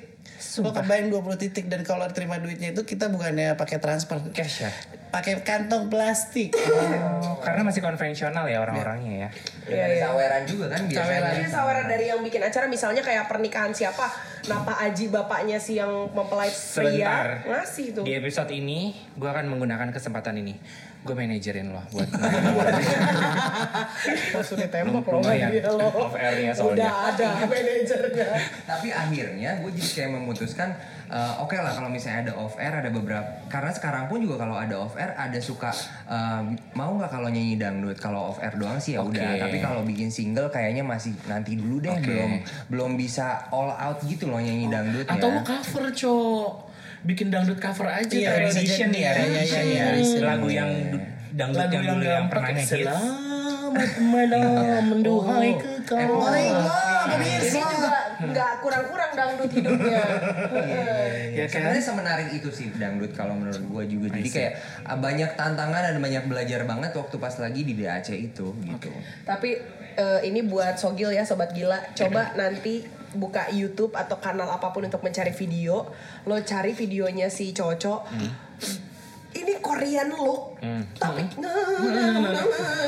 Lo 0.63 0.71
kebayang 0.71 1.09
20 1.11 1.43
titik 1.43 1.67
dan 1.67 1.83
kalau 1.83 2.07
terima 2.15 2.39
duitnya 2.39 2.71
itu 2.71 2.87
kita 2.87 3.11
bukannya 3.11 3.59
pakai 3.59 3.83
transfer. 3.83 4.23
cash 4.31 4.69
ya 4.69 4.71
Pakai 5.15 5.47
kantong 5.47 5.87
plastik. 5.87 6.51
Oh, 6.59 7.39
karena 7.39 7.63
masih 7.63 7.79
konvensional 7.87 8.51
ya 8.51 8.59
orang-orangnya 8.63 9.27
ya 9.27 9.31
Dan 9.63 9.79
ada 9.79 9.97
saweran 10.11 10.43
juga 10.43 10.67
kan 10.75 10.81
biasanya 10.91 11.31
Jadi 11.39 11.47
saweran 11.55 11.87
dari 11.87 12.05
yang 12.11 12.21
bikin 12.23 12.43
acara 12.43 12.67
misalnya 12.67 13.03
kayak 13.03 13.31
pernikahan 13.31 13.71
siapa 13.71 14.11
Napa 14.45 14.77
Aji 14.83 15.09
bapaknya 15.09 15.57
si 15.57 15.79
yang 15.79 16.11
mempelai 16.13 16.51
Sebentar. 16.51 17.41
pria 17.47 17.63
ngasih 17.63 17.87
tuh 17.97 18.03
Di 18.05 18.13
episode 18.19 18.51
ini, 18.53 18.93
gue 19.17 19.25
akan 19.31 19.49
menggunakan 19.49 19.89
kesempatan 19.95 20.37
ini. 20.37 20.59
Gue 21.05 21.15
manajerin 21.15 21.69
lo 21.71 21.85
buat 21.93 22.09
Langsung 24.35 24.57
ditembak 24.57 25.05
loh 25.05 25.21
lumayan 25.21 25.53
dia 25.53 25.69
loh 25.69 25.93
off 25.93 26.17
airnya 26.17 26.53
soalnya. 26.57 26.89
Udah 26.89 26.95
ada 27.13 27.29
manajernya 27.45 28.29
tapi 28.65 28.89
akhirnya 28.89 29.51
gue 29.61 29.71
jadi 29.77 29.91
kayak 30.01 30.11
memutuskan 30.17 30.69
eh, 31.13 31.33
oke 31.45 31.55
lah 31.61 31.77
kalau 31.77 31.93
misalnya 31.93 32.31
ada 32.31 32.33
off 32.41 32.57
air 32.57 32.73
ada 32.73 32.89
beberapa 32.89 33.29
karena 33.53 33.71
sekarang 33.77 34.05
pun 34.09 34.25
juga 34.25 34.41
kalau 34.41 34.57
ada 34.57 34.75
off 34.81 34.97
air 34.97 35.13
ada 35.13 35.39
suka 35.39 35.71
eh, 36.09 36.43
mau 36.73 36.97
nggak 36.97 37.13
kalau 37.13 37.29
nyanyi 37.29 37.61
dangdut 37.61 38.01
kalau 38.01 38.33
off 38.33 38.41
air 38.41 38.57
doang 38.57 38.81
sih 38.81 38.97
ya 38.97 39.05
Oke. 39.05 39.21
udah 39.21 39.37
tapi 39.45 39.61
kalau 39.61 39.85
bikin 39.85 40.09
single 40.09 40.49
kayaknya 40.49 40.81
masih 40.83 41.13
nanti 41.29 41.55
dulu 41.61 41.85
deh 41.85 41.93
Oke. 41.93 42.09
belum 42.09 42.31
belum 42.73 42.91
bisa 42.97 43.47
all 43.53 43.71
out 43.77 44.01
gitu 44.09 44.33
loh 44.33 44.41
nyanyi 44.41 44.73
dangdut 44.73 45.05
Atau 45.05 45.29
ya 45.31 45.37
lo 45.37 45.41
cover, 45.45 45.85
Cok. 45.93 46.74
Bikin 47.05 47.29
dangdut 47.29 47.61
cover 47.61 47.87
aja. 47.87 48.09
Iya, 48.09 48.49
jadi. 48.49 48.65
ya, 48.65 48.89
Iya, 48.89 49.13
iya, 49.21 49.43
iya, 49.45 49.61
ya. 49.61 49.85
edition. 49.93 50.25
Lagu 50.25 50.49
yang 50.49 50.71
du- 50.89 51.05
dangdut 51.37 51.61
lagu 51.61 51.75
yang 51.77 51.85
yang 51.85 51.95
dulu 51.95 52.05
yang 52.05 52.27
pernah 52.33 52.51
ngehits. 52.57 52.73
Selamat 52.73 53.93
malam 54.01 54.83
menduhai 54.91 55.53
kekau. 55.61 56.21
Ini 57.05 57.29
juga 57.45 57.93
nggak 58.25 58.53
kurang-kurang 58.65 59.11
dangdut 59.13 59.51
hidupnya 59.53 60.01
Ya? 61.37 61.45
Sebenarnya 61.51 61.83
semenarik 61.83 62.29
itu 62.31 62.49
sih 62.49 62.71
dangdut 62.79 63.13
kalau 63.13 63.35
menurut 63.37 63.61
gue 63.61 63.85
juga. 63.91 64.07
Jadi 64.15 64.31
kayak 64.31 64.53
ah, 64.87 64.97
banyak 64.97 65.35
tantangan 65.35 65.83
dan 65.93 65.97
banyak 65.99 66.25
belajar 66.25 66.63
banget 66.65 66.95
waktu 66.95 67.17
pas 67.19 67.35
lagi 67.37 67.61
di 67.67 67.75
DAC 67.77 68.09
itu 68.15 68.55
gitu. 68.55 68.91
Tapi 69.27 69.51
eh, 69.99 70.21
ini 70.25 70.41
buat 70.47 70.79
Sogil 70.79 71.13
ya 71.13 71.27
Sobat 71.27 71.53
Gila 71.53 71.93
Coba 71.93 72.33
nanti 72.39 72.87
buka 73.15 73.49
YouTube 73.51 73.95
atau 73.95 74.19
kanal 74.19 74.51
apa 74.51 74.71
pun 74.75 74.85
untuk 74.85 75.01
mencari 75.01 75.33
video 75.33 75.87
Lo 76.27 76.37
cari 76.43 76.75
videonya 76.75 77.31
si 77.31 77.55
Coco 77.55 78.05
Ini 79.35 79.59
Korean 79.59 80.15
look 80.15 80.59
Tapi 80.99 81.23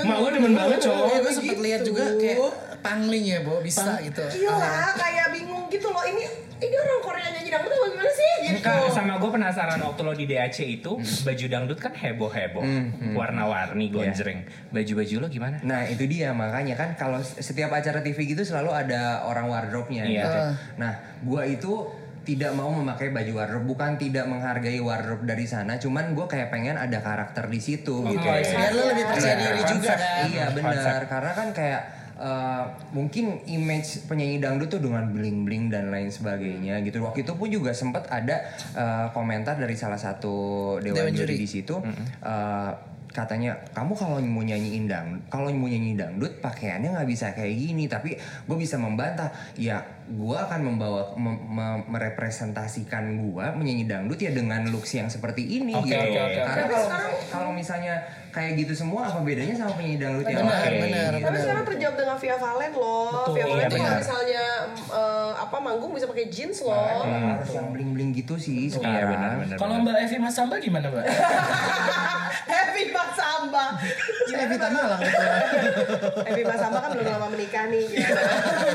Mak 0.07 0.17
gue 0.23 0.31
demen 0.39 0.55
banget, 0.55 0.79
Cok. 0.87 0.95
Oh, 0.95 1.19
gue 1.19 1.33
sempet 1.35 1.59
lihat 1.59 1.81
gitu. 1.83 1.99
juga 1.99 2.05
kayak 2.15 2.39
pangling 2.87 3.25
ya, 3.27 3.39
Bo, 3.41 3.59
bisa 3.59 3.99
gitu. 4.01 4.23
Gila 4.23 4.63
kayak 4.95 5.27
bingung 5.31 5.67
gitu 5.67 5.89
loh 5.89 6.03
Ini 6.03 6.25
ini 6.57 6.73
orang 6.73 7.01
Korea 7.01 7.29
nyanyi 7.29 7.51
dangdut 7.51 7.69
apa 7.69 7.87
gimana 7.87 8.09
sih 8.11 8.31
gitu 8.43 8.57
Enggak, 8.57 8.89
sama 8.89 9.15
gue 9.17 9.29
penasaran 9.29 9.77
waktu 9.79 10.01
lo 10.01 10.13
di 10.13 10.25
DAC 10.25 10.59
itu 10.73 10.93
baju 10.97 11.45
dangdut 11.47 11.77
kan 11.77 11.93
heboh-heboh, 11.93 12.65
warna-warni, 13.13 13.87
gonjreng. 13.89 14.41
Baju-baju 14.71 15.15
lo 15.19 15.27
gimana? 15.29 15.57
Nah 15.61 15.85
itu 15.85 16.05
dia 16.05 16.33
makanya 16.33 16.75
kan 16.75 16.89
kalau 16.95 17.21
setiap 17.21 17.71
acara 17.71 18.01
TV 18.01 18.17
gitu 18.27 18.43
selalu 18.43 18.73
ada 18.73 19.25
orang 19.25 19.47
wardrobe-nya 19.47 20.05
Iya. 20.05 20.23
gitu. 20.23 20.39
Nah 20.77 20.93
gua 21.23 21.45
itu 21.45 21.93
tidak 22.23 22.53
mau 22.53 22.73
memakai 22.73 23.13
baju 23.13 23.33
wardrobe 23.37 23.67
bukan 23.69 23.91
tidak 23.97 24.25
menghargai 24.25 24.81
wardrobe 24.81 25.23
dari 25.25 25.47
sana 25.47 25.77
cuman 25.77 26.11
gue 26.11 26.27
kayak 26.27 26.51
pengen 26.51 26.75
ada 26.75 26.99
karakter 26.99 27.47
di 27.47 27.61
situ 27.61 28.03
gitu 28.03 28.19
Oke. 28.19 28.43
Biar 28.43 28.73
lo 28.73 28.83
lebih 28.89 29.05
percaya 29.07 29.35
diri 29.37 29.63
juga 29.63 29.95
Konsep. 29.95 29.99
kan. 30.01 30.25
iya 30.27 30.47
benar 30.51 31.01
karena 31.07 31.33
kan 31.33 31.49
kayak 31.53 31.83
eh, 32.17 32.65
mungkin 32.91 33.45
image 33.45 34.09
penyanyi 34.09 34.41
dangdut 34.41 34.69
tuh 34.69 34.81
dengan 34.81 35.09
bling 35.09 35.45
bling 35.45 35.65
dan 35.69 35.93
lain 35.93 36.09
sebagainya 36.09 36.81
gitu. 36.81 37.05
Waktu 37.05 37.23
itu 37.23 37.33
pun 37.37 37.49
juga 37.49 37.71
sempat 37.73 38.09
ada 38.09 38.41
eh, 38.73 39.07
komentar 39.13 39.57
dari 39.57 39.77
salah 39.77 40.01
satu 40.01 40.35
dewan, 40.81 41.09
Dewan 41.09 41.15
juri 41.15 41.37
di 41.37 41.49
situ. 41.49 41.77
Eh, 42.25 42.73
katanya 43.17 43.57
kamu 43.73 43.97
kalau 43.97 44.21
mau 44.21 44.45
nyanyiin 44.45 44.85
dang 44.85 45.17
kalau 45.33 45.49
mau 45.49 45.65
nyanyi 45.65 45.97
dangdut 45.97 46.37
pakaiannya 46.45 46.93
nggak 46.93 47.09
bisa 47.09 47.33
kayak 47.33 47.57
gini 47.57 47.89
tapi 47.89 48.13
gue 48.19 48.57
bisa 48.61 48.77
membantah. 48.77 49.33
Ya 49.57 49.81
gue 50.05 50.37
akan 50.37 50.61
membawa 50.61 51.17
mem- 51.17 51.41
mem- 51.49 51.85
merepresentasikan 51.89 53.17
gue 53.17 53.45
menyanyi 53.57 53.89
dangdut 53.89 54.21
ya 54.21 54.37
dengan 54.37 54.69
looks 54.69 54.93
yang 54.95 55.09
seperti 55.09 55.43
ini 55.49 55.73
Oke, 55.73 55.89
gitu. 55.89 55.97
oke, 55.97 56.21
oke. 56.21 56.41
karena 56.45 56.79
kalau 57.33 57.51
misalnya 57.57 58.05
kayak 58.37 58.53
gitu 58.61 58.73
semua 58.77 59.09
apa 59.09 59.25
bedanya 59.25 59.57
sama 59.57 59.73
penyanyi 59.73 59.97
dangdut 59.97 60.29
yang 60.29 60.45
Benar, 60.45 60.61
lain 60.61 60.81
benar, 60.85 61.11
gitu. 61.11 61.25
Tapi 61.25 61.37
sekarang 61.41 61.65
terjawab 61.65 61.97
dengan 61.97 62.17
Via 62.21 62.37
Valen 62.37 62.73
loh. 62.77 63.09
Betul, 63.09 63.33
Via 63.33 63.45
Valen 63.49 63.57
iya, 63.57 63.65
tuh 63.65 63.73
kalau 63.73 63.89
benar. 63.89 64.03
misalnya 64.05 64.45
eh, 64.93 65.31
apa 65.41 65.57
manggung 65.57 65.93
bisa 65.97 66.05
pakai 66.05 66.27
jeans 66.29 66.59
loh. 66.61 66.77
harus 67.01 67.51
yang 67.57 67.69
bling 67.73 67.91
bling 67.97 68.11
gitu 68.13 68.37
sih 68.37 68.69
Iya 68.69 68.77
sekarang 68.77 69.09
benar-benar. 69.09 69.57
Kalau 69.57 69.75
Mbak 69.81 69.97
Evi 70.05 70.17
Mas 70.21 70.35
Samba 70.37 70.55
gimana, 70.61 70.87
Mbak? 70.93 71.05
Happy 72.53 72.83
Mas 72.93 73.11
Samba. 73.17 73.65
Malang 74.77 75.01
itu. 75.01 75.25
Happy 76.23 76.43
Mas 76.49 76.59
Samba 76.61 76.79
kan 76.79 76.91
belum 76.93 77.07
lama 77.09 77.27
menikah 77.33 77.65
nih. 77.73 77.85
gitu. 77.89 78.13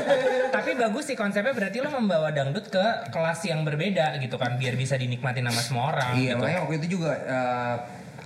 Tapi 0.56 0.70
bagus 0.74 1.04
sih 1.06 1.16
konsepnya 1.16 1.54
berarti 1.54 1.78
lo 1.78 1.88
membawa 1.88 2.34
dangdut 2.34 2.66
ke 2.66 2.84
kelas 3.08 3.40
yang 3.46 3.62
berbeda 3.62 4.18
gitu 4.18 4.36
kan 4.36 4.58
biar 4.58 4.74
bisa 4.74 4.98
dinikmatin 4.98 5.46
sama 5.46 5.62
semua 5.62 5.84
orang 5.94 6.12
Iya, 6.18 6.34
gitu. 6.34 6.40
makanya 6.42 6.58
waktu 6.66 6.74
itu 6.82 6.88
juga 6.98 7.10
eh, 7.14 7.74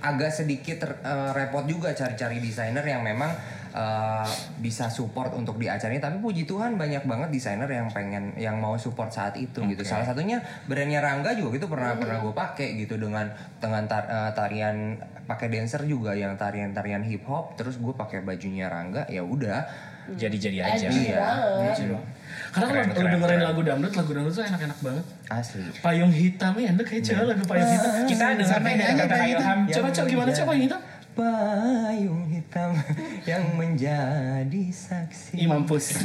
agak 0.01 0.29
sedikit 0.33 0.85
eh, 0.85 1.31
repot 1.33 1.65
juga 1.65 1.93
cari-cari 1.93 2.37
desainer 2.37 2.85
yang 2.85 3.01
memang 3.01 3.31
eh, 3.77 4.25
bisa 4.57 4.89
support 4.89 5.29
untuk 5.31 5.55
di 5.55 5.69
acara 5.69 5.87
ini 5.87 6.01
tapi 6.01 6.17
puji 6.17 6.43
Tuhan 6.43 6.75
banyak 6.75 7.05
banget 7.05 7.29
desainer 7.29 7.69
yang 7.69 7.85
pengen 7.87 8.33
yang 8.35 8.57
mau 8.57 8.73
support 8.75 9.09
saat 9.09 9.37
itu 9.37 9.61
gitu 9.63 9.85
salah 9.85 10.01
satunya 10.03 10.37
brandnya 10.65 10.97
Rangga 10.97 11.31
juga 11.31 11.55
gitu 11.55 11.69
pernah 11.69 11.93
pernah 11.93 12.17
gue 12.17 12.33
pakai 12.33 12.73
gitu 12.75 12.97
dengan 12.97 13.29
dengan 13.57 13.85
tar- 13.85 14.09
eh, 14.09 14.31
tarian 14.33 14.97
pakai 15.23 15.47
dancer 15.47 15.85
juga 15.85 16.11
yang 16.11 16.33
tarian 16.35 16.73
tarian 16.73 17.03
hip 17.03 17.21
hop 17.23 17.53
terus 17.53 17.77
gue 17.77 17.93
pakai 17.93 18.21
bajunya 18.21 18.65
Rangga 18.65 19.05
ya 19.07 19.21
udah 19.21 19.61
Jadi-jadi 20.07 20.63
aja. 20.63 20.87
Edgy 20.87 21.11
Iya. 21.11 21.19
banget. 21.19 21.99
Karena 22.47 22.63
kalau 22.63 22.95
Keren, 22.95 23.11
dengerin 23.11 23.19
keren. 23.19 23.39
lagu 23.43 23.59
dangdut, 23.59 23.91
lagu 23.91 24.11
dangdut 24.15 24.33
tuh 24.33 24.45
enak-enak 24.47 24.79
banget. 24.79 25.05
asli 25.27 25.67
Payung 25.83 26.13
hitam 26.15 26.51
ya, 26.55 26.71
enak 26.71 26.85
kayak 26.87 27.03
cewek 27.03 27.25
lagu 27.27 27.43
payung 27.43 27.67
hitam. 27.67 27.91
Kita 28.07 28.23
dengar 28.31 28.47
Sampai 28.47 28.71
dari 28.71 28.87
nyanyi, 28.87 29.01
kata 29.03 29.11
pengen 29.11 29.35
Ilham. 29.35 29.59
Coba 29.67 29.87
coba 29.91 30.07
gimana 30.07 30.29
coba 30.31 30.47
payung 30.47 30.63
hitam? 30.63 30.79
Payung 31.17 32.29
hitam 32.29 32.77
yang 33.25 33.41
menjadi 33.57 34.63
saksi 34.69 35.33
Ih 35.33 35.49
mampus. 35.49 35.97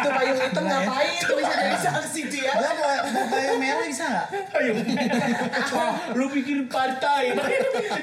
Tuh 0.00 0.10
payung 0.16 0.40
itu 0.40 0.60
ngapain 0.64 1.20
tuh 1.20 1.36
bisa 1.36 1.52
jadi 1.52 1.76
saksi 1.76 2.20
ya. 2.40 2.52
Mau 2.56 3.12
mau 3.12 3.24
payung 3.28 3.60
merah 3.60 3.84
bisa 3.84 4.04
nggak? 4.08 4.26
Payung. 4.48 4.76
Wah, 5.76 5.94
lu 6.18 6.26
pikir 6.32 6.64
partai. 6.72 7.36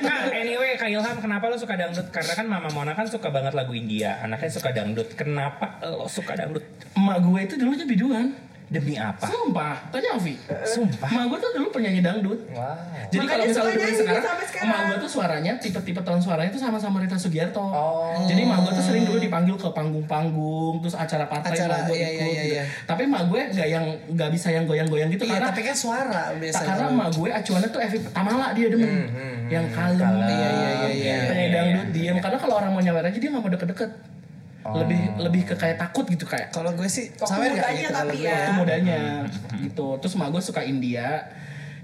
Nah, 0.05 0.29
anyway, 0.29 0.77
Kak 0.77 0.93
Ilham, 0.93 1.17
kenapa 1.17 1.49
lo 1.49 1.57
suka 1.57 1.73
dangdut? 1.73 2.13
Karena 2.13 2.33
kan 2.37 2.45
Mama 2.45 2.69
Mona 2.69 2.93
kan 2.93 3.09
suka 3.09 3.33
banget 3.33 3.57
lagu 3.57 3.73
India. 3.73 4.21
Anaknya 4.21 4.53
suka 4.53 4.69
dangdut. 4.69 5.17
Kenapa 5.17 5.81
lo 5.81 6.05
suka 6.05 6.37
dangdut? 6.37 6.61
Emak 6.93 7.17
gue 7.25 7.39
itu 7.41 7.55
dulunya 7.57 7.89
biduan. 7.89 8.48
Demi 8.69 8.93
apa? 8.93 9.25
Sumpah, 9.25 9.89
tanya 9.89 10.13
Ovi. 10.13 10.37
Sumpah. 10.63 11.09
Emak 11.09 11.25
gue 11.25 11.37
tuh 11.41 11.51
dulu 11.57 11.67
penyanyi 11.73 11.99
dangdut. 11.99 12.37
wow 12.53 12.77
Jadi 13.09 13.25
kalau 13.25 13.43
misalnya 13.43 13.73
dengerin 13.73 13.97
sekarang, 13.97 14.23
sekarang. 14.45 14.63
emak 14.63 14.79
gue 14.85 14.97
tuh 15.01 15.11
suaranya 15.11 15.51
tipe-tipe 15.57 15.97
tahun 15.99 16.21
suaranya 16.21 16.49
tuh 16.49 16.61
sama-sama 16.61 17.01
Rita 17.01 17.17
Sugiarto. 17.17 17.57
Oh. 17.59 18.13
Jadi 18.23 18.45
emak 18.45 18.61
gue 18.61 18.71
tuh 18.71 18.85
sering 18.85 19.03
dulu 19.03 19.17
dipanggil 19.17 19.57
ke 19.57 19.69
panggung-panggung, 19.69 20.73
terus 20.79 20.93
acara 20.93 21.25
partai 21.25 21.49
Acara, 21.51 21.73
emak 21.75 21.81
gue 21.83 21.95
iya, 21.95 22.07
ikut. 22.07 22.13
iya, 22.13 22.25
iya, 22.29 22.29
gitu. 22.39 22.53
iya. 22.53 22.63
Tapi 22.85 23.01
emak 23.03 23.23
gue 23.25 23.41
nggak 23.49 23.67
yang 23.67 23.85
nggak 24.07 24.29
bisa 24.29 24.47
yang 24.49 24.65
goyang-goyang 24.65 25.09
gitu 25.09 25.23
Iya, 25.23 25.33
karena 25.35 25.47
tapi 25.49 25.61
kan 25.63 25.75
suara 25.75 26.21
biasanya. 26.35 26.67
karena 26.69 26.85
emak 26.89 27.09
gue 27.11 27.29
acuannya 27.31 27.69
tuh 27.69 27.81
Evi 27.81 27.97
Tamala 28.07 28.47
dia 28.53 28.67
demen, 28.69 28.93
yang 29.47 29.65
kalem, 29.67 29.97
Kalem. 29.97 30.29
Iya, 30.29 30.49
iya, 30.51 30.69
iya, 30.69 30.89
iya. 30.93 31.17
penyanyi 31.25 31.49
dangdut 31.51 31.87
diem. 31.89 32.15
Karena 32.19 32.37
kalau 32.37 32.55
orang 32.55 32.69
mau 32.69 32.79
nyawer 32.79 33.01
aja 33.03 33.17
dia 33.17 33.29
nggak 33.29 33.41
mau 33.41 33.49
deket-deket. 33.49 33.91
Lebih 34.61 34.99
lebih 35.17 35.41
ke 35.45 35.55
kayak 35.55 35.77
takut 35.77 36.03
gitu 36.05 36.23
kayak 36.23 36.49
Kalau 36.49 36.71
gue 36.71 36.85
sih 36.85 37.09
Waktu 37.11 37.25
sama 37.25 37.41
nggak 37.41 37.55
mudanya 37.55 37.79
gitu 37.79 37.89
kalau 37.89 38.03
tapi 38.05 38.15
gue. 38.15 38.25
ya. 38.25 38.35
waktu 38.35 38.53
mudanya 38.53 38.99
gitu 39.57 39.87
terus 39.97 40.13
emak 40.13 40.29
gue 40.29 40.41
suka 40.43 40.61
India 40.61 41.07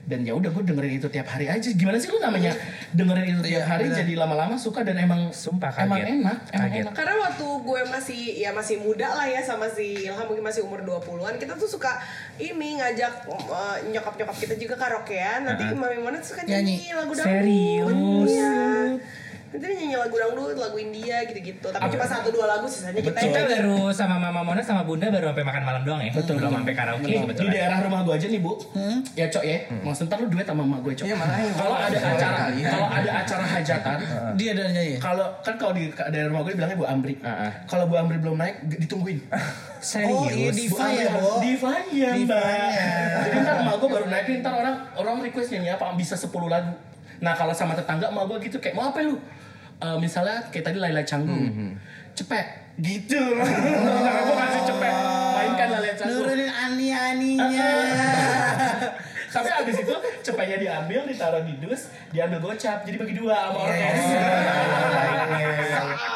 dan 0.05 0.21
ya 0.21 0.37
udah 0.37 0.53
gue 0.53 0.63
dengerin 0.63 1.01
itu 1.01 1.09
tiap 1.09 1.25
hari 1.25 1.49
aja 1.49 1.65
gimana 1.65 1.97
sih 1.97 2.13
lu 2.13 2.21
namanya 2.21 2.53
dengerin 2.93 3.25
itu 3.31 3.43
tiap 3.43 3.57
Iya, 3.57 3.65
hari 3.65 3.89
jadi 3.89 4.13
lama-lama 4.15 4.53
suka 4.53 4.85
dan 4.85 5.01
emang 5.01 5.33
Sumpah 5.33 5.73
kaget. 5.73 5.81
emang 5.83 5.97
enak 5.97 6.37
emang 6.47 6.61
Kaget. 6.61 6.83
enak 6.83 6.93
Karena 6.93 7.15
waktu 7.19 7.45
gue 7.65 7.81
masih 7.89 8.21
ya 8.37 8.53
masih 8.53 8.75
muda 8.77 9.07
lah 9.09 9.25
ya 9.25 9.41
sama 9.41 9.65
si 9.65 10.05
Ilham 10.05 10.21
mungkin 10.21 10.45
masih 10.45 10.61
umur 10.61 10.85
20-an 10.85 11.41
kita 11.41 11.57
tuh 11.57 11.65
suka 11.65 11.97
ini 12.37 12.77
ngajak 12.77 13.25
uh, 13.25 13.81
nyokap-nyokap 13.87 14.37
kita 14.37 14.53
juga 14.55 14.77
karaokean 14.77 15.41
nanti 15.41 15.73
Mami 15.73 15.97
Mona 15.97 16.21
tuh 16.21 16.37
suka 16.37 16.45
nyanyi, 16.45 16.93
lagu 16.93 17.09
dangdut. 17.09 17.25
Serius? 17.25 18.29
Iya. 18.29 18.53
Nanti 19.55 19.71
dia 19.71 19.77
nyanyi 19.77 19.95
lagu 19.95 20.11
dangdut, 20.13 20.57
lagu 20.57 20.75
India 20.75 21.23
gitu-gitu. 21.23 21.63
Tapi 21.65 21.87
cuma 21.87 22.03
satu 22.03 22.27
dua 22.27 22.43
lagu 22.45 22.67
sisanya 22.67 22.99
kita 22.99 23.15
Kita 23.15 23.39
nyanyi. 23.39 23.55
baru 23.55 23.79
sama 23.89 24.19
Mama 24.19 24.43
Mona 24.43 24.59
sama 24.59 24.83
Bunda 24.83 25.07
baru 25.07 25.31
sampai 25.31 25.45
makan 25.45 25.63
malam 25.63 25.81
doang 25.81 26.01
ya. 26.01 26.11
Betul. 26.11 26.35
Belum 26.35 26.51
sampai 26.53 26.73
karaoke 26.75 27.07
Nih, 27.07 27.23
di 27.23 27.47
daerah 27.47 27.79
rumah 27.79 28.03
gue 28.03 28.13
aja 28.13 28.27
nih 28.27 28.41
bu, 28.41 28.51
ya 29.15 29.25
cok 29.25 29.41
ya, 29.41 29.57
mau 29.79 29.89
sebentar 29.89 30.19
lu 30.19 30.27
duet 30.27 30.43
sama 30.43 30.61
emak 30.61 30.79
gue 30.81 30.93
cok. 30.93 31.05
Iya, 31.05 31.15
makanya. 31.15 31.51
Kalau 31.55 31.71
ada 31.73 31.97
acara, 31.97 32.43
ya. 32.45 32.57
ya. 32.57 32.69
kalau 32.69 32.87
ada 32.91 33.09
acara 33.15 33.43
hajatan, 33.49 33.97
Dia 34.35 34.49
ada 34.51 34.63
nyanyi. 34.67 34.95
kalau 34.99 35.25
kan 35.39 35.55
kalau 35.55 35.71
di 35.71 35.83
daerah 35.87 36.27
rumah 36.27 36.41
gue 36.43 36.53
bilangnya 36.53 36.75
Bu 36.75 36.85
Amri, 36.85 37.15
Heeh. 37.15 37.51
kalau 37.65 37.85
Bu 37.87 37.95
Amri 37.95 38.17
belum 38.19 38.35
naik 38.35 38.55
ditungguin. 38.77 39.23
Serius? 39.79 40.11
Oh, 40.11 40.27
iya, 40.27 40.51
di- 40.51 40.67
Bu 40.67 40.75
Diva 40.75 40.83
Amri 40.83 40.97
ya, 40.97 41.07
harus- 41.07 41.23
Bo? 41.23 41.39
Divanya, 41.39 42.09
Mbak. 42.17 42.43
Jadi 43.23 43.37
ntar 43.39 43.55
emak 43.61 43.75
gue 43.77 43.89
baru 43.89 44.05
naik, 44.05 44.25
ntar 44.35 44.53
orang 44.53 44.75
orang 44.93 45.15
request 45.21 45.47
nyanyi 45.49 45.71
apa 45.71 45.95
bisa 45.95 46.13
10 46.13 46.27
lagu. 46.45 46.75
Nah 47.15 47.31
kalau 47.31 47.55
sama 47.55 47.71
tetangga 47.71 48.11
emak 48.11 48.27
gue 48.27 48.37
gitu 48.43 48.59
kayak 48.59 48.75
mau 48.75 48.91
apa 48.91 48.99
lu? 48.99 49.15
Eh, 49.75 49.97
misalnya 49.99 50.39
kayak 50.49 50.71
tadi 50.71 50.77
Laila 50.79 51.03
Canggung, 51.03 51.75
cepet 52.15 52.47
gitu. 52.79 53.19
Nah, 54.05 54.23
gue 54.23 54.35
kasih 54.35 54.63
cepet, 54.67 54.93
mainkan 55.35 55.67
Laila 55.67 55.93
Canggung. 55.99 56.23
Nurunin 56.23 56.51
ani-aninya. 56.51 57.69
Tapi 59.35 59.51
abis 59.51 59.83
itu 59.83 59.95
cepetnya 60.23 60.55
diambil, 60.55 61.03
ditaruh 61.11 61.43
di 61.43 61.59
dus, 61.59 61.91
diambil 62.15 62.39
gocap, 62.39 62.87
jadi 62.87 62.95
bagi 62.95 63.19
dua 63.19 63.51
sama 63.51 63.67
orang 63.67 63.99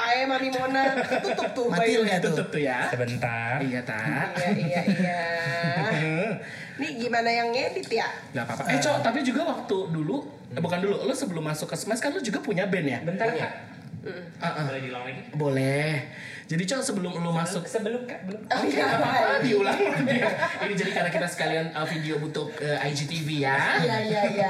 Ay, 0.07 0.23
Mami 0.23 0.49
Mona 0.55 0.83
tutup 1.19 1.51
tuh 1.51 1.67
Mati 1.67 1.99
tuh. 1.99 2.31
Tutup 2.31 2.47
tuh 2.47 2.61
ya. 2.63 2.87
Sebentar. 2.87 3.59
Iya 3.59 3.83
tak. 3.83 4.39
Iya 4.39 4.51
iya 4.55 4.81
iya. 4.87 5.23
Nih 6.79 6.91
gimana 6.95 7.29
yang 7.29 7.51
ngedit 7.51 7.91
ya? 7.91 8.07
Gak 8.31 8.43
apa-apa. 8.47 8.71
Eh 8.71 8.79
cok, 8.79 8.97
tapi 9.03 9.19
juga 9.21 9.43
waktu 9.43 9.77
dulu, 9.91 10.23
eh, 10.55 10.61
bukan 10.63 10.79
dulu, 10.79 10.95
lo 11.03 11.13
sebelum 11.13 11.43
masuk 11.43 11.67
ke 11.67 11.75
Smash 11.75 11.99
kan 11.99 12.15
lo 12.15 12.23
juga 12.23 12.39
punya 12.39 12.65
band 12.71 12.87
ya? 12.87 12.99
Bentar 13.03 13.27
ya. 13.35 13.51
Ah, 14.39 14.47
ah. 14.47 14.63
Boleh 14.63 14.79
diulang 14.79 15.03
lagi? 15.03 15.21
Boleh. 15.35 15.91
Jadi 16.49 16.65
cok 16.65 16.81
sebelum 16.81 17.13
lo 17.15 17.29
masuk 17.29 17.61
Sebelum 17.61 18.09
Kak, 18.09 18.25
belum. 18.25 18.41
Oke, 18.41 18.73
nggak 18.73 18.97
apa-apa, 18.97 19.33
diulang 19.39 19.77
lagi. 19.77 20.17
Ini 20.65 20.73
jadi 20.73 20.91
karena 20.91 21.11
kita 21.11 21.27
sekalian 21.29 21.65
uh, 21.71 21.85
video 21.85 22.17
untuk 22.17 22.49
uh, 22.57 22.81
IGTV 22.81 23.45
ya. 23.45 23.77
Iya 23.77 23.97
iya 24.01 24.21
iya. 24.27 24.49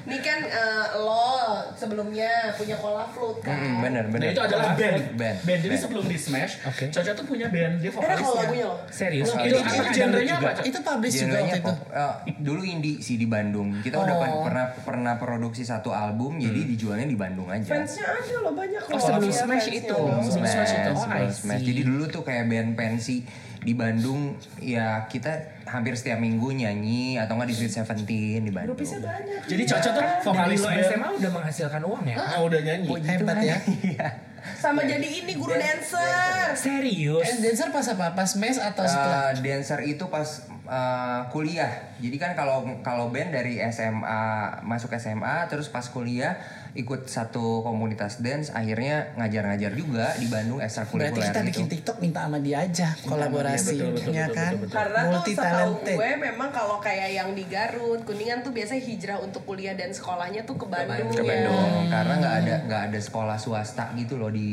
Ini 0.00 0.18
kan 0.20 0.38
eh, 0.40 0.86
lo 0.96 1.26
sebelumnya 1.74 2.54
punya 2.54 2.78
Cola 2.78 3.02
Flute 3.04 3.42
kan. 3.42 3.58
Hmm, 3.58 3.82
bener 3.82 4.04
Nah 4.06 4.12
bener 4.12 4.30
itu 4.30 4.38
adalah 4.40 4.72
band. 4.72 5.18
band 5.18 5.36
Jadi 5.42 5.66
band. 5.68 5.82
sebelum 5.82 6.04
di 6.06 6.16
Smash, 6.16 6.62
Oke. 6.64 6.86
Caca 6.88 7.10
tuh 7.12 7.26
punya 7.26 7.50
band. 7.50 7.82
Dia 7.82 7.90
vokalisnya. 7.90 8.22
kalau 8.22 8.38
lagunya 8.38 8.64
lo. 8.64 8.76
Serius? 8.88 9.26
Oh, 9.28 9.36
itu 9.36 9.50
itu 9.50 9.58
apa? 9.58 9.74
apa 9.74 9.90
genrenya 9.90 10.34
apa? 10.38 10.50
Itu 10.62 10.78
publish 10.80 11.14
juga 11.18 11.36
waktu 11.40 11.58
itu. 11.58 11.72
Eh, 11.90 12.12
dulu 12.38 12.60
indie 12.62 12.96
sih 13.00 13.16
di 13.16 13.26
Bandung. 13.26 13.68
Kita 13.80 13.98
udah 13.98 14.14
Oh. 14.20 14.46
pernah 14.46 14.70
pernah 14.76 15.14
produksi 15.16 15.66
satu 15.66 15.90
album, 15.90 16.38
jadi 16.38 16.62
dijualnya 16.64 17.04
di 17.04 17.18
Bandung 17.18 17.50
aja. 17.50 17.66
Fansnya 17.66 18.06
ada 18.06 18.36
loh 18.38 18.54
banyak. 18.54 18.82
Oh, 18.86 18.94
sebelum 18.96 19.26
Iya, 19.26 19.42
Smash 19.42 19.66
fansnya. 19.66 19.80
itu. 19.82 19.98
Sebelum 19.98 20.46
Smash 20.46 20.72
itu. 20.72 20.90
Oh, 20.92 21.00
sebelum 21.00 21.39
Smash. 21.40 21.64
Jadi 21.64 21.80
dulu 21.82 22.04
tuh 22.06 22.22
kayak 22.22 22.44
band 22.46 22.76
pensi 22.76 23.24
di 23.60 23.76
Bandung 23.76 24.40
ya 24.56 25.04
kita 25.04 25.60
hampir 25.68 25.92
setiap 25.92 26.16
minggu 26.16 26.48
nyanyi 26.50 27.20
atau 27.20 27.36
nggak 27.36 27.48
di 27.52 27.56
Sweet 27.56 27.72
Seventeen 27.76 28.40
di 28.44 28.52
Bandung. 28.52 28.76
Banyak. 28.76 29.44
Jadi 29.44 29.62
Caca 29.68 29.88
tuh 29.92 30.00
Dari 30.00 30.24
vokalis 30.24 30.60
lo 30.60 30.68
band. 30.68 30.84
SMA 30.84 31.08
udah 31.20 31.30
menghasilkan 31.32 31.82
uang 31.84 32.04
ya? 32.08 32.16
Ah, 32.16 32.40
udah 32.40 32.60
nyanyi. 32.60 32.88
Hebat 33.04 33.38
ya. 33.40 33.56
Iya. 33.80 34.08
Sama 34.56 34.80
jadi 34.88 35.04
ini 35.04 35.36
guru 35.36 35.52
dancer. 35.52 36.56
Serius? 36.56 37.28
Eh, 37.28 37.36
dancer 37.44 37.68
pas 37.68 37.84
apa? 37.84 38.16
Pas 38.16 38.30
mes 38.40 38.56
atau 38.56 38.84
setelah? 38.88 39.36
Eh, 39.36 39.44
dancer 39.44 39.80
itu 39.84 40.04
pas 40.08 40.24
eh, 40.70 41.20
kuliah. 41.34 41.72
Jadi 41.98 42.16
kan 42.16 42.32
kalau 42.38 42.64
kalau 42.86 43.10
band 43.10 43.34
dari 43.34 43.58
SMA 43.74 44.62
masuk 44.62 44.94
SMA 44.96 45.50
terus 45.50 45.66
pas 45.66 45.84
kuliah 45.90 46.38
ikut 46.70 47.10
satu 47.10 47.66
komunitas 47.66 48.22
dance 48.22 48.54
akhirnya 48.54 49.10
ngajar-ngajar 49.18 49.74
juga 49.74 50.14
di 50.14 50.30
Bandung 50.30 50.62
ekstrakurikuler 50.62 51.10
Berarti 51.10 51.26
kita 51.34 51.40
itu. 51.42 51.48
bikin 51.50 51.66
TikTok 51.66 51.96
minta 51.98 52.20
sama 52.22 52.38
dia 52.38 52.62
aja 52.62 52.94
kolaborasi, 53.02 53.74
betul, 53.74 53.90
betul, 53.98 54.12
ya 54.14 54.26
betul, 54.30 54.36
kan? 54.38 54.50
betul, 54.54 54.60
betul. 54.62 54.76
Karena 54.78 55.00
tuh 55.10 55.22
setahu 55.26 55.72
gue 55.82 56.10
memang 56.14 56.48
kalau 56.54 56.78
kayak 56.78 57.10
yang 57.10 57.30
di 57.34 57.44
Garut, 57.50 58.00
Kuningan 58.06 58.46
tuh 58.46 58.54
biasanya 58.54 58.82
hijrah 58.86 59.18
untuk 59.18 59.42
kuliah 59.42 59.74
dan 59.74 59.90
sekolahnya 59.90 60.46
tuh 60.46 60.54
ke 60.54 60.66
Bandung, 60.70 61.10
ke 61.10 61.22
ya. 61.22 61.26
Bandung 61.26 61.70
karena 61.90 62.14
nggak 62.22 62.34
ada 62.46 62.54
nggak 62.70 62.82
ada 62.94 62.98
sekolah 63.02 63.36
swasta 63.42 63.90
gitu 63.98 64.14
loh 64.14 64.30
di 64.30 64.50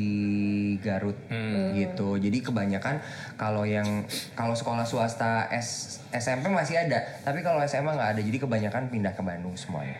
Garut 0.79 1.17
gitu. 1.73 2.17
Jadi 2.17 2.37
kebanyakan 2.41 3.01
kalau 3.35 3.63
yang 3.63 4.05
kalau 4.33 4.53
sekolah 4.53 4.85
swasta 4.85 5.49
S, 5.51 5.99
SMP 6.13 6.49
masih 6.49 6.77
ada. 6.77 7.03
Tapi 7.21 7.41
kalau 7.41 7.61
SMA 7.65 7.93
nggak 7.93 8.11
ada 8.17 8.21
jadi 8.21 8.37
kebanyakan 8.37 8.89
pindah 8.89 9.13
ke 9.13 9.21
Bandung 9.21 9.53
semuanya. 9.53 9.97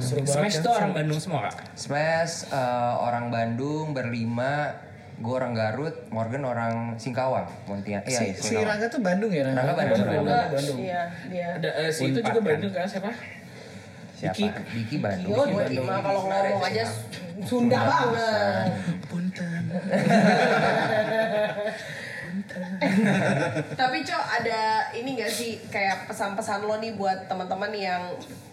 Smash 0.00 0.64
tuh 0.64 0.72
orang 0.72 0.92
Bandung 0.96 1.20
semua 1.20 1.48
kak? 1.48 1.76
Smash 1.76 2.48
eh, 2.48 2.94
orang 2.96 3.28
Bandung 3.28 3.92
berlima 3.92 4.72
gue 5.20 5.34
orang 5.36 5.52
Garut 5.52 5.92
Morgan 6.08 6.48
orang 6.48 6.74
Singkawang 6.96 7.44
Pontianak. 7.68 8.08
Iya 8.08 8.18
Si, 8.18 8.24
iya, 8.24 8.34
si 8.40 8.54
Rangga 8.56 8.88
tuh 8.88 9.04
Bandung 9.04 9.28
ya? 9.28 9.52
Rangga? 9.52 9.76
Bandung, 9.76 10.24
Enggak, 10.24 10.44
Bandung. 10.56 10.78
Iya, 10.80 11.02
dia. 11.28 11.48
Ada 11.60 11.70
eh, 11.76 11.90
si 11.92 12.08
itu 12.08 12.24
juga 12.24 12.40
Bandung 12.40 12.72
kan 12.72 12.88
siapa? 12.88 13.12
Siapa 14.20 14.36
Diki. 14.36 14.48
Diki 14.76 14.96
Bandung 15.00 15.32
Yo, 15.32 15.48
Diki 15.64 15.80
mah 15.80 15.98
kalau 15.98 16.20
ngomong 16.22 16.60
aja 16.62 16.84
Sunda 17.40 17.80
banget. 17.80 18.68
Punten. 19.08 19.62
Tapi 23.72 23.98
Cok, 24.00 24.24
ada 24.34 24.60
ini 24.92 25.16
gak 25.16 25.30
sih 25.30 25.56
kayak 25.68 26.04
pesan-pesan 26.04 26.62
lo 26.62 26.76
nih 26.76 26.92
buat 26.92 27.26
teman-teman 27.26 27.72
yang 27.72 28.02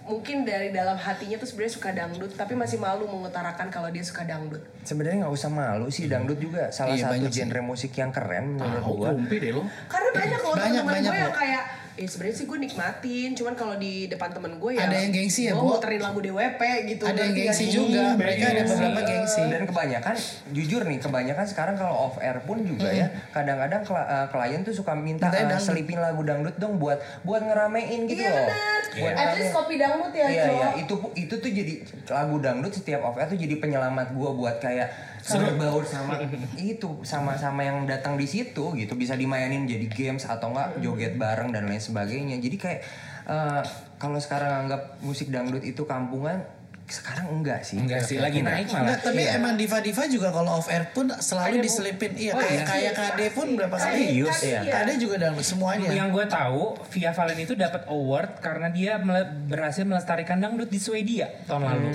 mungkin 0.04 0.44
dari 0.44 0.72
dalam 0.72 0.96
hatinya 0.96 1.36
tuh 1.36 1.44
sebenarnya 1.46 1.74
suka 1.74 1.90
dangdut 1.92 2.32
tapi 2.32 2.56
masih 2.56 2.80
malu 2.80 3.04
mengutarakan 3.06 3.68
kalau 3.68 3.92
dia 3.92 4.00
suka 4.00 4.24
dangdut. 4.24 4.64
sebenarnya 4.82 5.28
nggak 5.28 5.36
usah 5.36 5.52
malu 5.52 5.92
sih 5.92 6.08
dangdut 6.08 6.40
juga 6.40 6.72
salah 6.72 6.96
Iya, 6.96 7.04
satu 7.04 7.14
banyak 7.20 7.28
sih. 7.28 7.40
genre 7.44 7.60
musik 7.62 7.92
yang 7.92 8.16
keren 8.16 8.56
menurut 8.56 8.80
Tahu 8.82 8.96
gua 8.96 9.10
kumpi 9.12 9.36
deh 9.36 9.52
lo. 9.52 9.68
Karena 9.92 10.10
banyak 10.16 10.40
loh 10.40 10.54
Banyak, 10.56 10.64
teman-teman 10.64 10.88
banyak 10.96 11.12
gue 11.12 11.20
yang 11.20 11.36
kayak 11.36 11.64
Ya 11.98 12.06
sebenarnya 12.06 12.36
sih 12.36 12.46
gue 12.46 12.60
nikmatin, 12.60 13.30
cuman 13.34 13.54
kalau 13.54 13.74
di 13.76 14.06
depan 14.06 14.30
temen 14.30 14.56
gue 14.56 14.72
ya 14.72 14.86
Ada 14.86 15.02
yang 15.02 15.12
gengsi 15.12 15.42
ya, 15.44 15.52
gue 15.52 15.66
muterin 15.66 15.98
lagu 15.98 16.22
DWP 16.22 16.62
gitu. 16.88 17.04
Ada 17.04 17.20
yang 17.20 17.34
gengsi 17.34 17.64
sih? 17.64 17.74
juga. 17.74 18.14
Mereka 18.14 18.44
ada 18.48 18.62
beberapa 18.64 19.00
gengsi. 19.02 19.42
Dan 19.44 19.64
kebanyakan, 19.66 20.16
jujur 20.54 20.82
nih, 20.84 21.00
kebanyakan 21.00 21.46
sekarang 21.48 21.74
kalau 21.74 21.96
off 22.06 22.22
air 22.22 22.38
pun 22.40 22.62
juga 22.62 22.86
ya, 22.88 23.10
kadang-kadang 23.34 23.82
kla- 23.82 24.06
eh, 24.06 24.28
klien 24.30 24.62
tuh 24.62 24.72
suka 24.72 24.94
minta 24.94 25.28
dangdut. 25.28 25.58
selipin 25.60 25.98
lagu 25.98 26.22
dangdut 26.22 26.54
dong 26.56 26.78
buat 26.78 27.02
buat 27.24 27.42
ngeramein 27.42 28.06
gitu 28.06 28.22
Iya 28.22 28.30
loh. 28.30 28.46
benar. 28.46 28.82
Buat 28.94 29.14
At 29.16 29.30
least 29.34 29.52
kopi 29.52 29.76
dangdut 29.76 30.14
ya, 30.14 30.26
Iya 30.28 30.46
iya 30.48 30.68
itu 30.78 30.94
itu 31.14 31.34
tuh 31.36 31.50
jadi 31.50 31.74
lagu 32.08 32.38
dangdut 32.38 32.72
setiap 32.72 33.02
off 33.04 33.18
air 33.18 33.26
tuh 33.26 33.36
jadi 33.36 33.58
penyelamat 33.58 34.14
gua 34.14 34.32
buat 34.32 34.58
kayak 34.58 35.17
berbaur 35.36 35.84
sama 35.84 36.24
itu 36.56 37.04
sama 37.04 37.36
sama 37.36 37.68
yang 37.68 37.84
datang 37.84 38.16
di 38.16 38.24
situ 38.24 38.72
gitu 38.80 38.94
bisa 38.96 39.20
dimainin 39.20 39.68
jadi 39.68 39.88
games 39.92 40.24
atau 40.24 40.56
enggak 40.56 40.80
joget 40.80 41.14
bareng 41.20 41.52
dan 41.52 41.68
lain 41.68 41.84
sebagainya. 41.84 42.40
Jadi 42.40 42.56
kayak 42.56 42.82
eh, 43.28 43.62
kalau 44.00 44.22
sekarang 44.22 44.66
anggap 44.66 45.02
musik 45.04 45.28
dangdut 45.28 45.66
itu 45.68 45.84
kampungan 45.84 46.46
sekarang 46.88 47.28
enggak 47.30 47.60
sih 47.62 47.76
Enggak 47.76 48.00
sih, 48.02 48.16
lagi 48.16 48.40
naik 48.40 48.68
malah. 48.68 48.96
Enggak, 48.96 49.00
tapi 49.04 49.22
emang 49.22 49.54
diva-diva 49.54 50.04
juga 50.08 50.32
kalau 50.32 50.56
off 50.56 50.68
air 50.68 50.88
pun 50.90 51.12
selalu 51.12 51.60
diselipin. 51.60 52.16
Iya, 52.16 52.32
kayak 52.34 52.64
kayak 52.64 52.92
KD 52.96 53.22
pun 53.32 53.48
berapa 53.54 53.76
kali. 53.76 54.08
Serius 54.08 54.40
ya? 54.42 54.62
KD 54.64 54.90
juga 54.98 55.16
dalam 55.20 55.36
semuanya. 55.38 55.90
Yang 55.90 56.10
gue 56.14 56.26
tahu, 56.28 56.64
Via 56.88 57.12
Valen 57.12 57.38
itu 57.38 57.54
dapat 57.54 57.84
award 57.86 58.40
karena 58.40 58.68
dia 58.70 58.96
mele- 58.98 59.28
berhasil 59.46 59.84
melestarikan 59.84 60.40
dangdut 60.40 60.68
di 60.68 60.78
Swedia 60.78 61.28
tahun 61.44 61.68
lalu. 61.68 61.90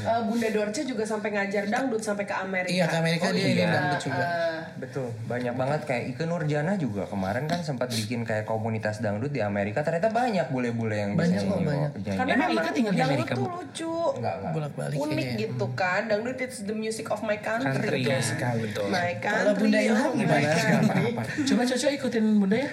Eh, 0.00 0.20
Bunda 0.24 0.48
Dorce 0.48 0.82
juga 0.82 1.04
sampai 1.04 1.28
ngajar 1.30 1.68
dangdut 1.68 2.00
sampai 2.00 2.24
ke 2.24 2.32
Amerika. 2.32 2.72
Iya, 2.72 2.84
ke 2.86 2.96
Amerika 2.96 3.26
dia 3.28 3.44
ini 3.44 3.60
iya. 3.60 3.68
dangdut 3.68 4.00
juga. 4.00 4.24
Eh, 4.24 4.58
Betul, 4.78 5.10
banyak 5.26 5.52
banget 5.52 5.80
kayak 5.84 6.04
Ike 6.08 6.24
Nurjana 6.24 6.72
juga 6.74 7.02
kemarin 7.04 7.44
kan 7.44 7.60
sempat 7.60 7.90
bikin 7.90 8.22
kayak 8.22 8.46
komunitas 8.46 8.98
dangdut 8.98 9.28
di 9.28 9.42
Amerika 9.42 9.82
ternyata 9.82 10.08
banyak 10.08 10.48
bule-bule 10.48 10.96
yang 10.96 11.12
bisa 11.12 11.28
Banyak 11.28 11.42
nyanyi, 11.44 11.66
banyak. 11.66 11.90
penyanyi. 11.92 12.16
karena 12.16 12.32
Emang 12.32 12.48
memang 12.48 12.64
Ika 12.64 12.70
tinggal 12.72 12.92
di 12.92 12.96
dangdut 12.96 13.18
Amerika, 13.18 13.34
tuh 13.34 13.44
Bu? 13.44 13.58
Lucu. 13.68 13.92
Enggak, 14.16 14.34
enggak. 14.40 14.52
Bolak-balik 14.56 14.96
Unik 14.96 15.12
kayaknya. 15.12 15.40
gitu 15.44 15.66
kan. 15.76 16.00
Dangdut 16.08 16.38
it's 16.40 16.58
the 16.64 16.72
music 16.72 17.06
of 17.12 17.20
my 17.20 17.36
country. 17.38 17.68
Country, 17.68 18.00
ya 18.02 18.18
sekali 18.18 18.64
betul. 18.64 18.88
My 18.88 19.12
country. 19.20 19.44
Kalau 19.44 19.52
Bunda 19.54 19.78
Ilham 19.78 20.08
oh 20.08 20.12
my 20.16 20.24
gimana? 20.24 20.48
country. 20.56 21.10
Coba 21.44 21.62
Coco 21.68 21.88
ikutin 21.90 22.24
bunda 22.40 22.56
ya. 22.56 22.70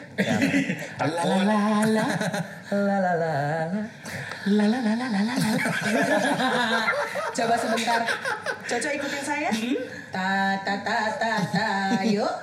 La 1.03 1.23
la 1.27 1.43
la 1.43 1.59
la. 1.85 2.05
La 2.71 2.95
la 2.97 3.11
la 3.11 3.13
la. 3.19 3.33
La 4.47 4.65
la 4.71 4.79
la 4.79 4.93
la 4.95 5.07
la 5.11 5.21
la. 5.35 5.61
Coba 7.35 7.55
sebentar. 7.59 8.01
Coco 8.63 8.89
ikutin 8.89 9.21
saya. 9.21 9.49
Ta 10.09 10.27
ta 10.63 10.73
ta 10.79 10.97
ta 11.19 11.31
ta. 11.51 11.67
Yuk. 12.07 12.33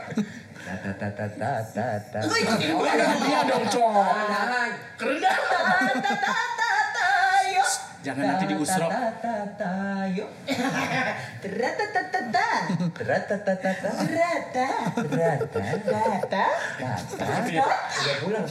Ta 0.63 0.75
ta 0.79 0.91
ta 0.95 1.09
ta 1.17 1.27
ta 1.33 1.51
ta 1.73 1.87
ta. 2.13 2.19
Lu 2.23 2.35
ikutin 2.37 2.69
gue 2.77 2.91
Iya 2.93 3.41
dong, 3.49 3.65
Cok. 3.67 4.07
Keren 5.01 5.17
dah. 5.19 5.35
Ta 5.35 5.59
ta 5.99 6.13
ta 6.21 6.37
ta. 6.61 6.62
Jangan 8.03 8.25
nanti 8.35 8.45
diusrok. 8.51 8.91
Udah 18.03 18.17
pulang. 18.19 18.45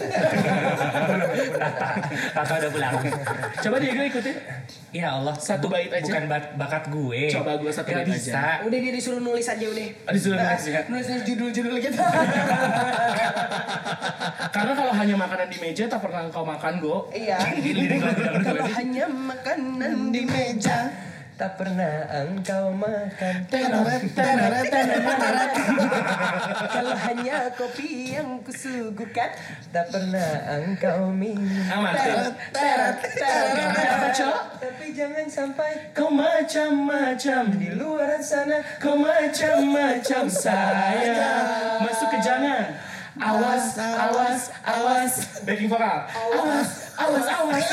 Tata 2.32 2.54
udah 2.60 2.72
pulang. 2.72 2.94
Coba 3.60 3.76
Diego 3.80 4.02
ikutin. 4.08 4.36
Ya 4.92 5.08
Allah, 5.16 5.32
Satu 5.34 5.72
bu- 5.72 5.74
bait 5.74 5.88
aja. 5.88 6.04
Bukan 6.04 6.24
bat- 6.28 6.52
bakat 6.60 6.84
gue. 6.92 7.32
Coba 7.32 7.56
gue 7.56 7.72
satu 7.72 7.88
Gak 7.90 8.04
bait 8.04 8.12
bisa. 8.12 8.36
aja. 8.36 8.68
Udah 8.68 8.76
dia 8.76 8.92
disuruh 8.92 9.24
nulis 9.24 9.48
aja 9.48 9.64
udah. 9.64 9.88
Disuruh 10.12 10.36
nulis 10.36 10.64
ya. 10.68 10.82
Nulis 10.86 11.08
judul-judul 11.24 11.76
kita. 11.80 12.04
Karena 14.52 14.74
kalau 14.76 14.92
hanya 14.92 15.16
makanan 15.16 15.48
di 15.48 15.58
meja 15.58 15.88
tak 15.88 16.04
pernah 16.04 16.28
kau 16.28 16.44
makan, 16.44 16.84
Go. 16.84 17.08
Iya. 17.10 17.40
Kalau 18.46 18.66
hanya 18.68 19.06
makanan 19.08 20.12
di 20.12 20.22
meja. 20.28 20.92
Tak 21.42 21.58
pernah 21.58 22.06
engkau 22.22 22.70
makan. 22.70 23.50
Tenoret, 23.50 24.14
tenoret, 24.14 24.66
tenoret. 24.70 25.52
Kalau 26.70 26.94
hanya 26.94 27.50
kopi 27.58 28.14
yang 28.14 28.38
kusuguhkan. 28.46 29.34
Tak 29.74 29.90
pernah 29.90 30.62
engkau 30.62 31.10
minum. 31.10 31.66
Teret. 32.54 32.94
Apa, 33.90 34.08
Cok? 34.14 34.38
Tapi 34.62 34.86
jangan 34.94 35.26
sampai 35.26 35.90
Kau 35.98 36.14
macam-macam 36.14 37.44
di 37.58 37.70
luar 37.74 38.22
sana 38.22 38.62
Kau 38.78 38.98
macam-macam 38.98 40.24
saya 40.30 41.34
Masuk 41.82 42.08
ke 42.14 42.20
jangan 42.22 42.78
Awas, 43.22 43.78
awas, 43.78 44.42
awas 44.66 45.14
Backing 45.46 45.70
vokal 45.70 46.06
Awas, 46.10 46.91
awas, 47.02 47.26
awas 47.28 47.66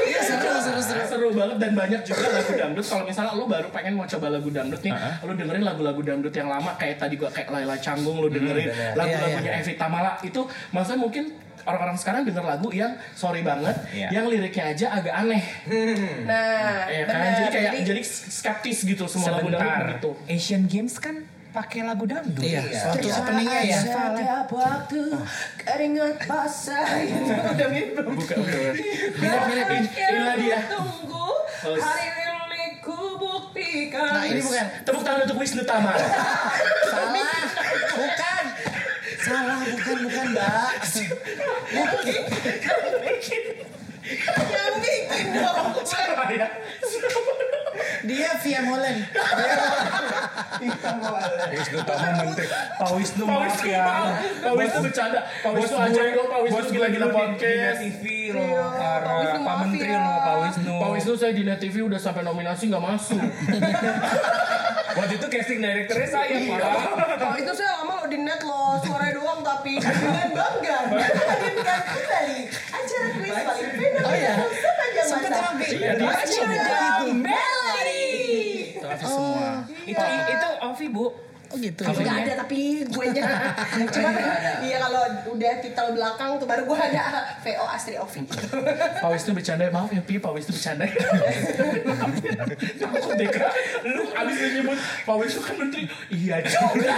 Iya, 0.00 0.20
seru, 0.20 0.50
seru, 0.58 0.80
seru. 0.80 1.02
Seru 1.02 1.28
banget 1.32 1.56
dan 1.58 1.72
banyak 1.72 2.00
juga 2.02 2.26
lagu 2.30 2.52
dangdut 2.52 2.84
Kalau 2.84 3.04
misalnya 3.04 3.32
lo 3.32 3.44
baru 3.46 3.68
pengen 3.70 3.92
mau 3.94 4.06
coba 4.06 4.26
lagu 4.30 4.48
dangdut 4.48 4.80
nih 4.80 4.92
Lo 5.20 5.32
dengerin 5.32 5.62
lagu-lagu 5.62 6.00
dangdut 6.00 6.32
yang 6.32 6.48
lama 6.48 6.74
Kayak 6.76 6.96
tadi 6.98 7.14
gua 7.16 7.28
kayak 7.28 7.48
Laila 7.48 7.76
Canggung 7.76 8.18
Lo 8.18 8.28
dengerin 8.28 8.66
bener. 8.66 8.92
lagu-lagunya 8.94 9.52
Evie 9.56 9.76
Tamala 9.76 10.18
Itu 10.20 10.44
maksudnya 10.70 11.00
mungkin 11.00 11.24
orang-orang 11.60 11.92
sekarang 11.94 12.22
denger 12.24 12.40
lagu 12.42 12.68
yang 12.70 12.96
sorry 13.12 13.42
banget 13.42 13.76
Iya. 13.90 14.08
Yang 14.10 14.24
liriknya 14.30 14.64
aja 14.70 14.86
agak 14.92 15.14
aneh 15.14 15.42
Nah, 16.24 16.88
Ya 16.88 17.04
kan? 17.04 17.14
benar. 17.14 17.32
Jadi 17.36 17.48
kayak 17.52 17.72
jadi 17.84 18.02
skeptis 18.02 18.78
gitu 18.82 19.04
semua 19.06 19.36
lagu 19.36 19.48
dangdut 19.48 19.76
begitu 19.86 20.10
Asian 20.26 20.64
Games 20.64 20.96
kan 20.96 21.20
pakai 21.50 21.80
lagu 21.82 22.04
dangdut. 22.06 22.42
Iya, 22.46 22.62
waktu 22.94 23.08
openingnya 23.10 23.60
ya. 23.66 23.78
Setiap 23.82 24.48
waktu 24.54 25.00
keringat 25.58 26.16
basah 26.30 26.86
itu 27.04 27.34
udah 27.34 27.68
mirip 27.68 27.90
belum? 27.98 28.14
Bukan, 28.14 28.36
bukan. 28.38 28.74
Mirip-mirip. 29.18 29.66
Inilah 29.90 30.34
dia. 30.38 30.58
Tunggu 30.70 31.28
hari 31.62 32.06
ini 32.06 32.64
ku 32.78 33.18
buktikan. 33.18 34.14
Nah, 34.14 34.24
ini 34.30 34.40
bukan. 34.40 34.66
Tepuk 34.86 35.02
tangan 35.02 35.20
untuk 35.26 35.38
Wisnu 35.42 35.62
Tama. 35.66 35.92
Salah. 36.90 37.42
Bukan. 37.98 38.44
Salah, 39.20 39.58
bukan, 39.68 39.96
bukan, 40.06 40.26
Mbak. 40.32 40.72
yang 44.10 44.74
bikin 44.80 45.26
dong. 45.36 45.66
Siapa 45.84 46.24
ya? 46.32 46.48
Dia 48.00 48.30
via 48.38 48.60
Molen. 48.62 48.96
Wisnu 51.50 51.78
Tama 51.82 52.08
Menteri. 52.16 52.46
Pak 52.48 52.90
Wisnu 52.92 53.22
Pak 53.22 53.34
maaf 53.34 53.52
Wisnu, 53.54 53.68
ya. 53.68 53.84
Pak 54.40 54.52
Wisnu 54.54 54.78
bercanda. 54.82 55.20
Pak 55.38 55.52
Wisnu 55.52 55.76
aja 55.76 56.00
dong, 56.10 56.26
Pak 56.26 56.40
Wisnu 56.42 56.68
gila-gila 56.70 57.08
podcast. 57.10 57.78
TV 57.78 58.04
Iya, 58.30 58.34
loh. 58.34 58.72
Pak. 58.72 59.16
Wisnu 59.18 59.40
Pak 59.42 59.56
Menteri 59.62 59.90
ya. 59.90 60.00
loh, 60.00 60.16
Pak 60.18 60.36
Wisnu. 60.42 60.72
Pak 60.76 60.88
Wisnu 60.90 61.12
saya 61.14 61.32
di 61.32 61.42
Net 61.42 61.58
TV 61.58 61.76
udah 61.82 61.98
sampai 61.98 62.22
nominasi 62.22 62.62
nggak 62.66 62.82
masuk. 62.82 63.20
Waktu 64.90 65.14
itu 65.16 65.26
casting 65.28 65.60
directornya 65.60 66.08
saya, 66.08 66.34
Pak. 66.34 66.60
Kalau 67.14 67.36
itu 67.36 67.52
saya 67.54 67.70
lama 67.78 67.92
lo 67.94 68.06
di 68.06 68.18
net 68.18 68.42
lo 68.42 68.74
suara 68.80 69.06
doang 69.08 69.38
tapi 69.40 69.78
dengan 69.78 70.28
bangga 70.30 70.76
menghadirkan 70.90 71.78
kembali 71.86 72.38
acara 72.50 73.06
kuis 73.14 73.30
paling 73.38 73.70
final 73.70 74.02
Oh 74.02 74.12
iya. 74.12 74.34
masa. 74.34 75.28
ramai. 75.30 75.68
Iya, 75.70 75.92
di- 75.94 76.04
Acara 76.04 77.06
Melody. 77.06 78.02
semua. 78.98 79.62
Itu 79.80 80.04
itu 80.04 80.48
Ovi, 80.60 80.69
Bu. 80.88 81.14
Oh 81.50 81.58
gitu. 81.58 81.82
Gak 81.82 81.98
ada 82.22 82.32
tapi 82.40 82.86
gue 82.86 83.06
nya 83.10 83.26
Cuma 83.94 84.10
iya 84.62 84.78
kalau 84.78 85.02
udah 85.34 85.52
titel 85.58 85.86
belakang 85.92 86.38
tuh 86.38 86.46
baru 86.46 86.62
gue 86.62 86.78
ada 86.78 87.02
VO 87.42 87.64
Astri 87.66 87.98
Ovi 87.98 88.22
Pak 88.22 89.10
Wisnu 89.10 89.34
bercanda, 89.34 89.66
maaf 89.68 89.90
ya 89.90 89.98
Pi, 89.98 90.16
Pak 90.16 90.30
Wisnu 90.30 90.54
bercanda. 90.54 90.86
Takut 92.80 93.14
deh 93.14 93.28
Kak. 93.28 93.50
Lu 93.82 94.02
abis 94.08 94.34
lu 94.36 94.48
nyebut 94.56 94.78
Pak 94.78 95.16
Wisnu 95.18 95.40
kan 95.42 95.54
menteri. 95.58 95.82
Iya 96.08 96.36
juga. 96.44 96.94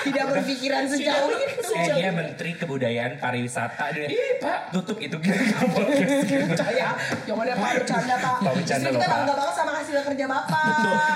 Tidak 0.00 0.24
berpikiran 0.26 0.84
sejauh 0.86 1.30
itu 1.32 1.70
Eh, 1.70 1.86
dia 1.94 2.10
Menteri 2.10 2.50
Kebudayaan 2.52 3.16
Pariwisata 3.16 3.94
dia. 3.94 4.06
Iya 4.06 4.28
Pak. 4.38 4.58
Tutup 4.70 4.98
itu 4.98 5.16
kita 5.16 5.40
podcast. 5.64 6.28
Percaya 6.28 6.88
Jangan 7.24 7.44
ada 7.46 7.54
Pak 7.56 7.70
bercanda 7.78 8.14
Pak 8.16 8.34
Pak 8.42 8.52
bercanda 8.52 8.84
loh, 8.84 8.92
kita 8.92 9.06
Pak. 9.06 9.14
bangga 9.16 9.34
banget 9.34 9.54
sama 9.54 9.72
hasil 9.72 9.96
kerja 10.02 10.24
Bapak 10.26 10.62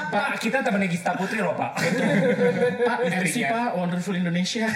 Pak, 0.09 0.29
kita 0.39 0.59
temennya 0.63 0.89
Gista 0.89 1.13
Putri 1.13 1.43
loh, 1.43 1.53
Pak. 1.53 1.74
Pak, 1.75 2.99
MC 3.03 3.43
Menterinya. 3.43 3.49
Pak, 3.51 3.71
Wonderful 3.75 4.15
Indonesia. 4.15 4.67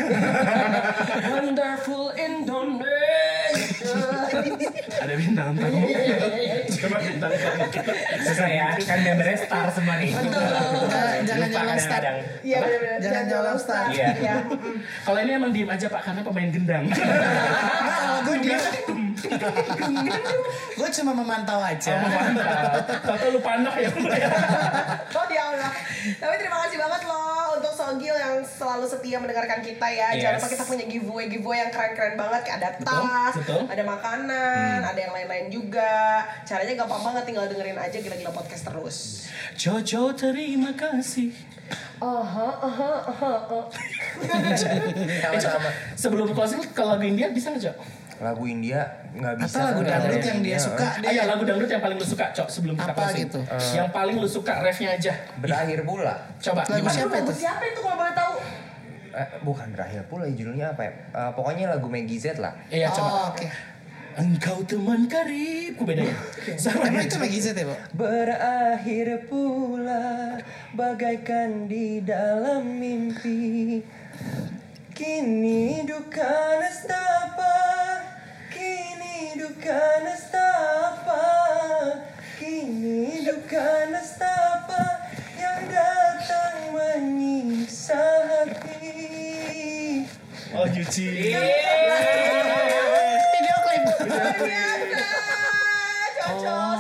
Wonderful 1.33 2.05
Indonesia 2.19 3.68
Ada 4.99 5.15
bintang 5.15 5.55
tamu. 5.55 5.79
Coba 6.69 6.97
bintang 6.99 7.33
tamu. 7.33 7.63
Susah 8.21 8.49
ya, 8.49 8.67
kan 8.77 8.99
membernya 9.01 9.37
star 9.39 9.67
semua 9.71 9.95
nih. 9.97 10.11
Jangan- 10.13 11.25
Jangan 11.25 11.79
start. 11.79 12.03
kadang-kadang. 12.03 12.17
Iya 12.41 12.57
benar-benar 12.59 12.99
Jangan 12.99 13.23
nyolong 13.27 13.59
start. 13.59 13.87
Iya. 13.91 14.09
Iya. 14.17 14.35
Kalau 15.03 15.19
ini 15.19 15.31
emang 15.33 15.51
diem 15.51 15.69
aja 15.69 15.87
Pak, 15.87 16.01
karena 16.03 16.21
pemain 16.23 16.49
gendang. 16.49 16.85
Kalau 17.99 18.19
gue 18.25 18.37
dia, 18.41 18.59
gue 20.79 20.89
cuma 20.93 21.13
memantau 21.13 21.59
aja. 21.61 21.93
Tahu 23.01 23.27
lu 23.31 23.41
panah 23.41 23.75
ya. 23.75 23.89
Oh 25.09 25.25
ya 25.29 25.43
Allah. 25.49 25.73
Tapi 26.09 26.35
terima 26.37 26.57
kasih 26.65 26.77
banget 26.79 26.98
selalu 28.79 28.95
setia 28.95 29.19
mendengarkan 29.19 29.59
kita 29.59 29.87
ya. 29.91 30.09
Jangan 30.15 30.23
Yes. 30.31 30.39
lupa 30.39 30.49
kita 30.55 30.65
punya 30.71 30.85
giveaway 30.87 31.27
giveaway 31.27 31.59
yang 31.59 31.71
keren-keren 31.75 32.15
banget. 32.15 32.41
Kayak 32.47 32.59
ada 32.63 32.71
tas, 32.79 33.35
betul. 33.35 33.63
ada 33.67 33.83
makanan, 33.83 34.79
ada 34.87 35.01
yang 35.03 35.11
lain-lain 35.11 35.47
juga. 35.51 36.23
Caranya 36.47 36.79
gampang 36.79 37.03
banget, 37.03 37.23
tinggal 37.27 37.51
dengerin 37.51 37.75
aja 37.75 37.99
gila-gila 37.99 38.31
podcast 38.31 38.63
terus. 38.71 38.97
Jojo 39.59 40.15
terima 40.15 40.71
kasih. 40.79 41.35
Aha, 41.99 42.49
aha, 42.63 42.93
aha, 43.11 43.33
aha. 43.51 43.61
Sama-sama. 45.19 45.69
Sebelum 45.99 46.31
closing 46.31 46.63
kalau 46.71 46.95
lagu 46.95 47.05
India 47.05 47.35
bisa 47.35 47.51
nggak, 47.51 47.67
Cok? 47.67 47.77
Lagu 48.19 48.45
India 48.47 48.81
nggak 49.11 49.35
bisa. 49.43 49.59
Atau 49.59 49.67
lagu 49.75 49.83
dangdut 49.83 50.23
yang 50.23 50.41
dia 50.43 50.55
India, 50.55 50.59
suka 50.59 50.87
eh. 50.87 51.03
deh. 51.03 51.09
Ayo 51.11 51.23
lagu 51.27 51.43
dangdut 51.43 51.71
yang 51.71 51.83
paling 51.83 51.99
lu 51.99 52.07
suka, 52.07 52.31
Cok, 52.31 52.49
sebelum 52.49 52.75
kita 52.79 52.95
Apa 52.95 53.03
closing. 53.03 53.27
gitu? 53.27 53.41
Yang 53.75 53.89
paling 53.91 54.17
lu 54.23 54.29
suka 54.31 54.53
refnya 54.63 54.95
aja. 54.95 55.13
Berakhir 55.43 55.83
pula. 55.83 56.15
Coba 56.39 56.63
Lagu 56.65 56.79
gimana? 56.79 56.95
siapa 56.95 57.15
itu? 57.19 57.33
Siapa 57.35 57.63
itu 57.67 57.81
kalau 57.83 57.97
boleh 57.99 58.15
tahu? 58.15 58.35
Eh, 59.19 59.27
bukan 59.43 59.75
berakhir 59.75 60.07
pula 60.07 60.31
judulnya 60.31 60.79
apa 60.79 60.87
ya? 60.87 60.93
Eh, 61.11 61.31
pokoknya 61.35 61.75
lagu 61.75 61.91
Maggie 61.91 62.23
Z 62.23 62.39
lah. 62.39 62.55
Iya, 62.71 62.87
coba. 62.95 63.11
Oh, 63.11 63.25
oke. 63.35 63.47
Engkau 64.19 64.63
teman 64.67 65.11
karibku 65.11 65.83
beda 65.83 66.07
ya. 66.07 66.17
Sama 66.63 66.87
Emang 66.87 67.03
itu. 67.03 67.19
Maggie 67.19 67.43
Z 67.43 67.59
ya, 67.59 67.67
Pak? 67.67 67.99
Berakhir 67.99 69.27
pula 69.27 70.39
bagaikan 70.75 71.67
di 71.67 71.99
dalam 72.03 72.79
mimpi 72.79 73.83
Kini 74.95 75.87
duka 75.87 76.59
nestapa 76.63 77.59
Kini 78.51 79.39
duka 79.39 79.83
nestapa 80.03 81.23
Kini 82.39 83.23
duka 83.23 83.87
nestapa 83.91 84.38
Oh, 90.89 90.91
Juci. 90.91 91.05
Video 93.29 93.57
klip. 93.61 93.83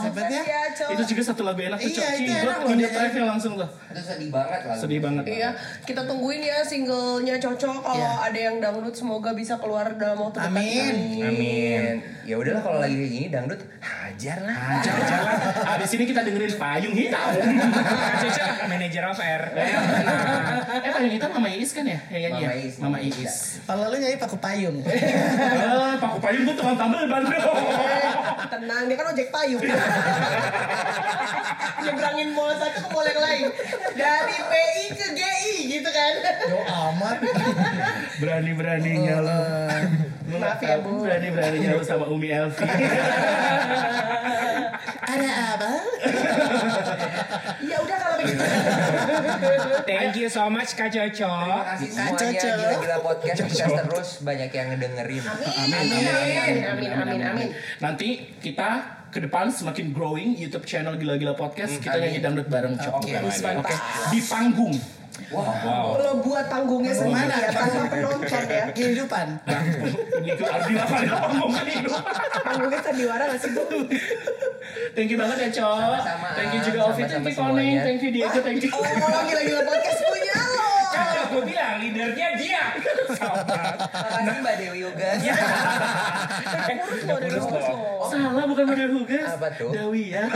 Hebat 0.00 0.32
ya. 0.32 0.40
ya. 0.40 0.62
Itu 0.88 1.02
juga 1.04 1.20
satu 1.22 1.44
lagu 1.44 1.60
enak 1.60 1.76
tuh, 1.76 1.90
Iya, 1.90 2.00
Cok. 2.00 2.08
itu 2.16 2.32
Gue 2.64 2.74
dia. 2.80 2.88
refnya 2.88 3.24
langsung 3.26 3.52
tuh. 3.54 3.68
Itu 3.68 4.00
sedih 4.00 4.30
banget 4.32 4.60
lah 4.64 4.76
Sedih 4.78 5.00
banget. 5.04 5.24
Iya, 5.28 5.50
kita 5.84 6.08
tungguin 6.08 6.40
ya 6.40 6.64
singlenya 6.64 7.36
cocok 7.36 7.76
kalau 7.82 8.00
Iya. 8.00 8.24
ada 8.24 8.38
yang 8.40 8.56
dangdut 8.58 8.94
semoga 8.94 9.36
bisa 9.36 9.60
keluar 9.60 9.92
dalam 9.92 10.16
waktu 10.22 10.40
dekat 10.40 10.56
Amin. 10.56 10.94
Amin. 11.20 11.94
Ya 12.24 12.34
udahlah 12.34 12.62
kalau 12.62 12.78
lagi 12.78 12.96
kayak 12.96 13.12
gini 13.12 13.28
dangdut 13.28 13.60
hajar 14.18 14.38
lah. 14.42 14.56
Ajar, 14.82 14.96
jalan. 15.06 15.34
Abis 15.78 15.90
ini 15.94 16.04
kita 16.10 16.26
dengerin 16.26 16.50
payung 16.58 16.90
hitam. 16.90 17.30
Caca, 18.26 18.44
manajer 18.66 19.04
of 19.06 19.18
air. 19.22 19.42
eh, 19.54 20.90
payung 20.90 21.14
hitam 21.14 21.30
Mama 21.30 21.46
Iis 21.54 21.70
kan 21.70 21.86
ya? 21.86 22.02
Ya, 22.10 22.18
ya, 22.18 22.28
Mama. 22.34 22.50
Iis, 22.58 22.74
Mama 22.82 22.98
Iis. 22.98 23.62
Kalau 23.62 23.86
lu 23.86 23.94
nyanyi 23.94 24.18
pakai 24.18 24.38
payung. 24.42 24.82
Eh, 24.82 25.94
Paku 26.02 26.18
payung 26.18 26.42
tuh 26.50 26.54
tukang 26.58 26.74
tambal 26.74 27.06
ban. 27.06 27.22
Tenang, 28.48 28.88
dia 28.88 28.96
kan 28.96 29.12
ojek 29.12 29.28
payung. 29.28 29.60
Nyebrangin 31.84 32.32
mall 32.32 32.56
satu 32.56 32.80
ke 32.80 32.88
mall 32.88 33.04
yang 33.04 33.20
lain. 33.20 33.52
Dari 33.92 34.36
PI 34.40 34.84
ke 34.96 35.06
GI 35.12 35.54
gitu 35.78 35.90
kan. 35.92 36.12
Yo 36.48 36.58
amat. 36.64 37.20
Berani-beraninya. 38.18 39.16
Lu 40.28 40.36
Maaf 40.42 40.60
ya, 40.64 40.80
Bu. 40.80 41.04
Berani-beraninya 41.04 41.76
lu 41.76 41.84
sama 41.84 42.08
Umi 42.08 42.32
Elvi. 42.32 42.64
Ada 45.08 45.30
apa? 45.56 45.72
Ya 47.64 47.76
udah 47.80 47.96
kalau 47.96 48.16
begitu. 48.20 48.44
Thank 49.84 50.14
you 50.18 50.28
so 50.30 50.46
much 50.48 50.74
Kak 50.74 50.90
Coco. 50.92 51.26
Terima 51.26 51.64
kasih 51.74 51.88
semuanya 51.90 52.18
Cocok. 52.18 52.54
gila-gila 52.58 52.96
podcast 53.02 53.38
sukses 53.42 53.68
terus 53.88 54.10
banyak 54.22 54.50
yang 54.52 54.66
ngedengerin. 54.74 55.24
Amin. 55.24 55.86
Amin. 55.88 56.62
Amin. 56.64 56.90
Amin. 56.92 57.20
Amin. 57.22 57.48
Nanti 57.82 58.08
kita 58.38 58.98
ke 59.08 59.24
depan 59.24 59.48
semakin 59.48 59.96
growing 59.96 60.36
YouTube 60.36 60.68
channel 60.68 60.94
Gila-Gila 61.00 61.32
Podcast. 61.32 61.80
Kita 61.80 61.96
nyanyi 61.96 62.20
dangdut 62.20 62.46
bareng 62.52 62.76
Cok. 62.76 62.94
Oke, 63.00 63.16
Oke. 63.16 63.74
Di 64.12 64.20
panggung. 64.20 64.76
Lo 65.28 66.22
buat 66.22 66.46
panggungnya 66.46 66.94
sendiri 66.94 67.26
ya 67.26 67.50
tanpa 67.52 67.90
penonton 67.90 68.42
ya. 68.48 68.64
Kehidupan. 68.72 69.26
Nah, 69.44 69.60
ini 70.24 70.30
tuh 70.38 70.46
harus 70.46 70.66
dilakukan 70.70 71.02
di 71.04 71.10
panggung 71.10 71.52
itu. 71.68 71.92
Panggungnya 72.46 72.80
sandiwara 72.80 73.22
gak 73.34 73.40
sih 73.42 73.50
bu? 73.52 73.62
Thank 74.94 75.08
you 75.10 75.18
banget 75.18 75.36
ya, 75.38 75.48
Cok. 75.54 75.76
Sama-sama. 75.78 76.28
Thank 76.34 76.52
you 76.54 76.60
juga 76.62 76.80
Ovi, 76.88 77.02
thank 77.04 77.24
you 77.24 77.34
Koneng, 77.34 77.76
thank 77.82 78.00
you 78.00 78.10
Diego, 78.10 78.38
thank 78.40 78.62
you. 78.62 78.70
Oh 78.72 78.82
gila-gila 79.24 79.62
podcast 79.70 80.00
punya 80.02 80.36
lo. 80.48 80.68
Kan 80.88 81.06
aku 81.22 81.38
bilang 81.44 81.76
leadernya 81.78 82.28
dia. 82.34 82.62
Makasih 82.78 84.38
Mbak 84.40 84.54
Dewi 84.58 84.78
Yoga. 84.82 85.10
Lo. 87.28 87.50
Salah 88.08 88.44
bukan 88.46 88.64
model 88.66 88.90
Hugas. 88.96 89.28
Apa 89.36 89.48
tuh? 89.54 89.70
Dewi 89.70 90.12
ya. 90.12 90.24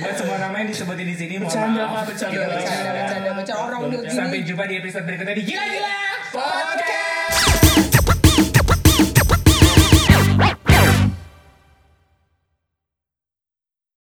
Buat 0.00 0.14
semua 0.16 0.36
nama 0.40 0.54
yang 0.56 0.68
disebutin 0.70 1.04
di 1.04 1.16
sini 1.16 1.34
mohon 1.36 1.52
Bercanda, 1.52 1.84
maaf. 1.86 2.08
Bercanda. 2.08 2.40
Bercanda, 2.48 2.90
bercanda, 2.90 3.30
bercanda. 3.36 3.60
Orang 3.60 3.80
gini. 3.92 4.08
Sampai 4.08 4.40
jumpa 4.40 4.64
di 4.64 4.74
episode 4.80 5.04
berikutnya 5.04 5.34
di 5.36 5.44
Gila 5.44 5.64
Gila. 5.66 5.96
Podcast. 6.30 7.09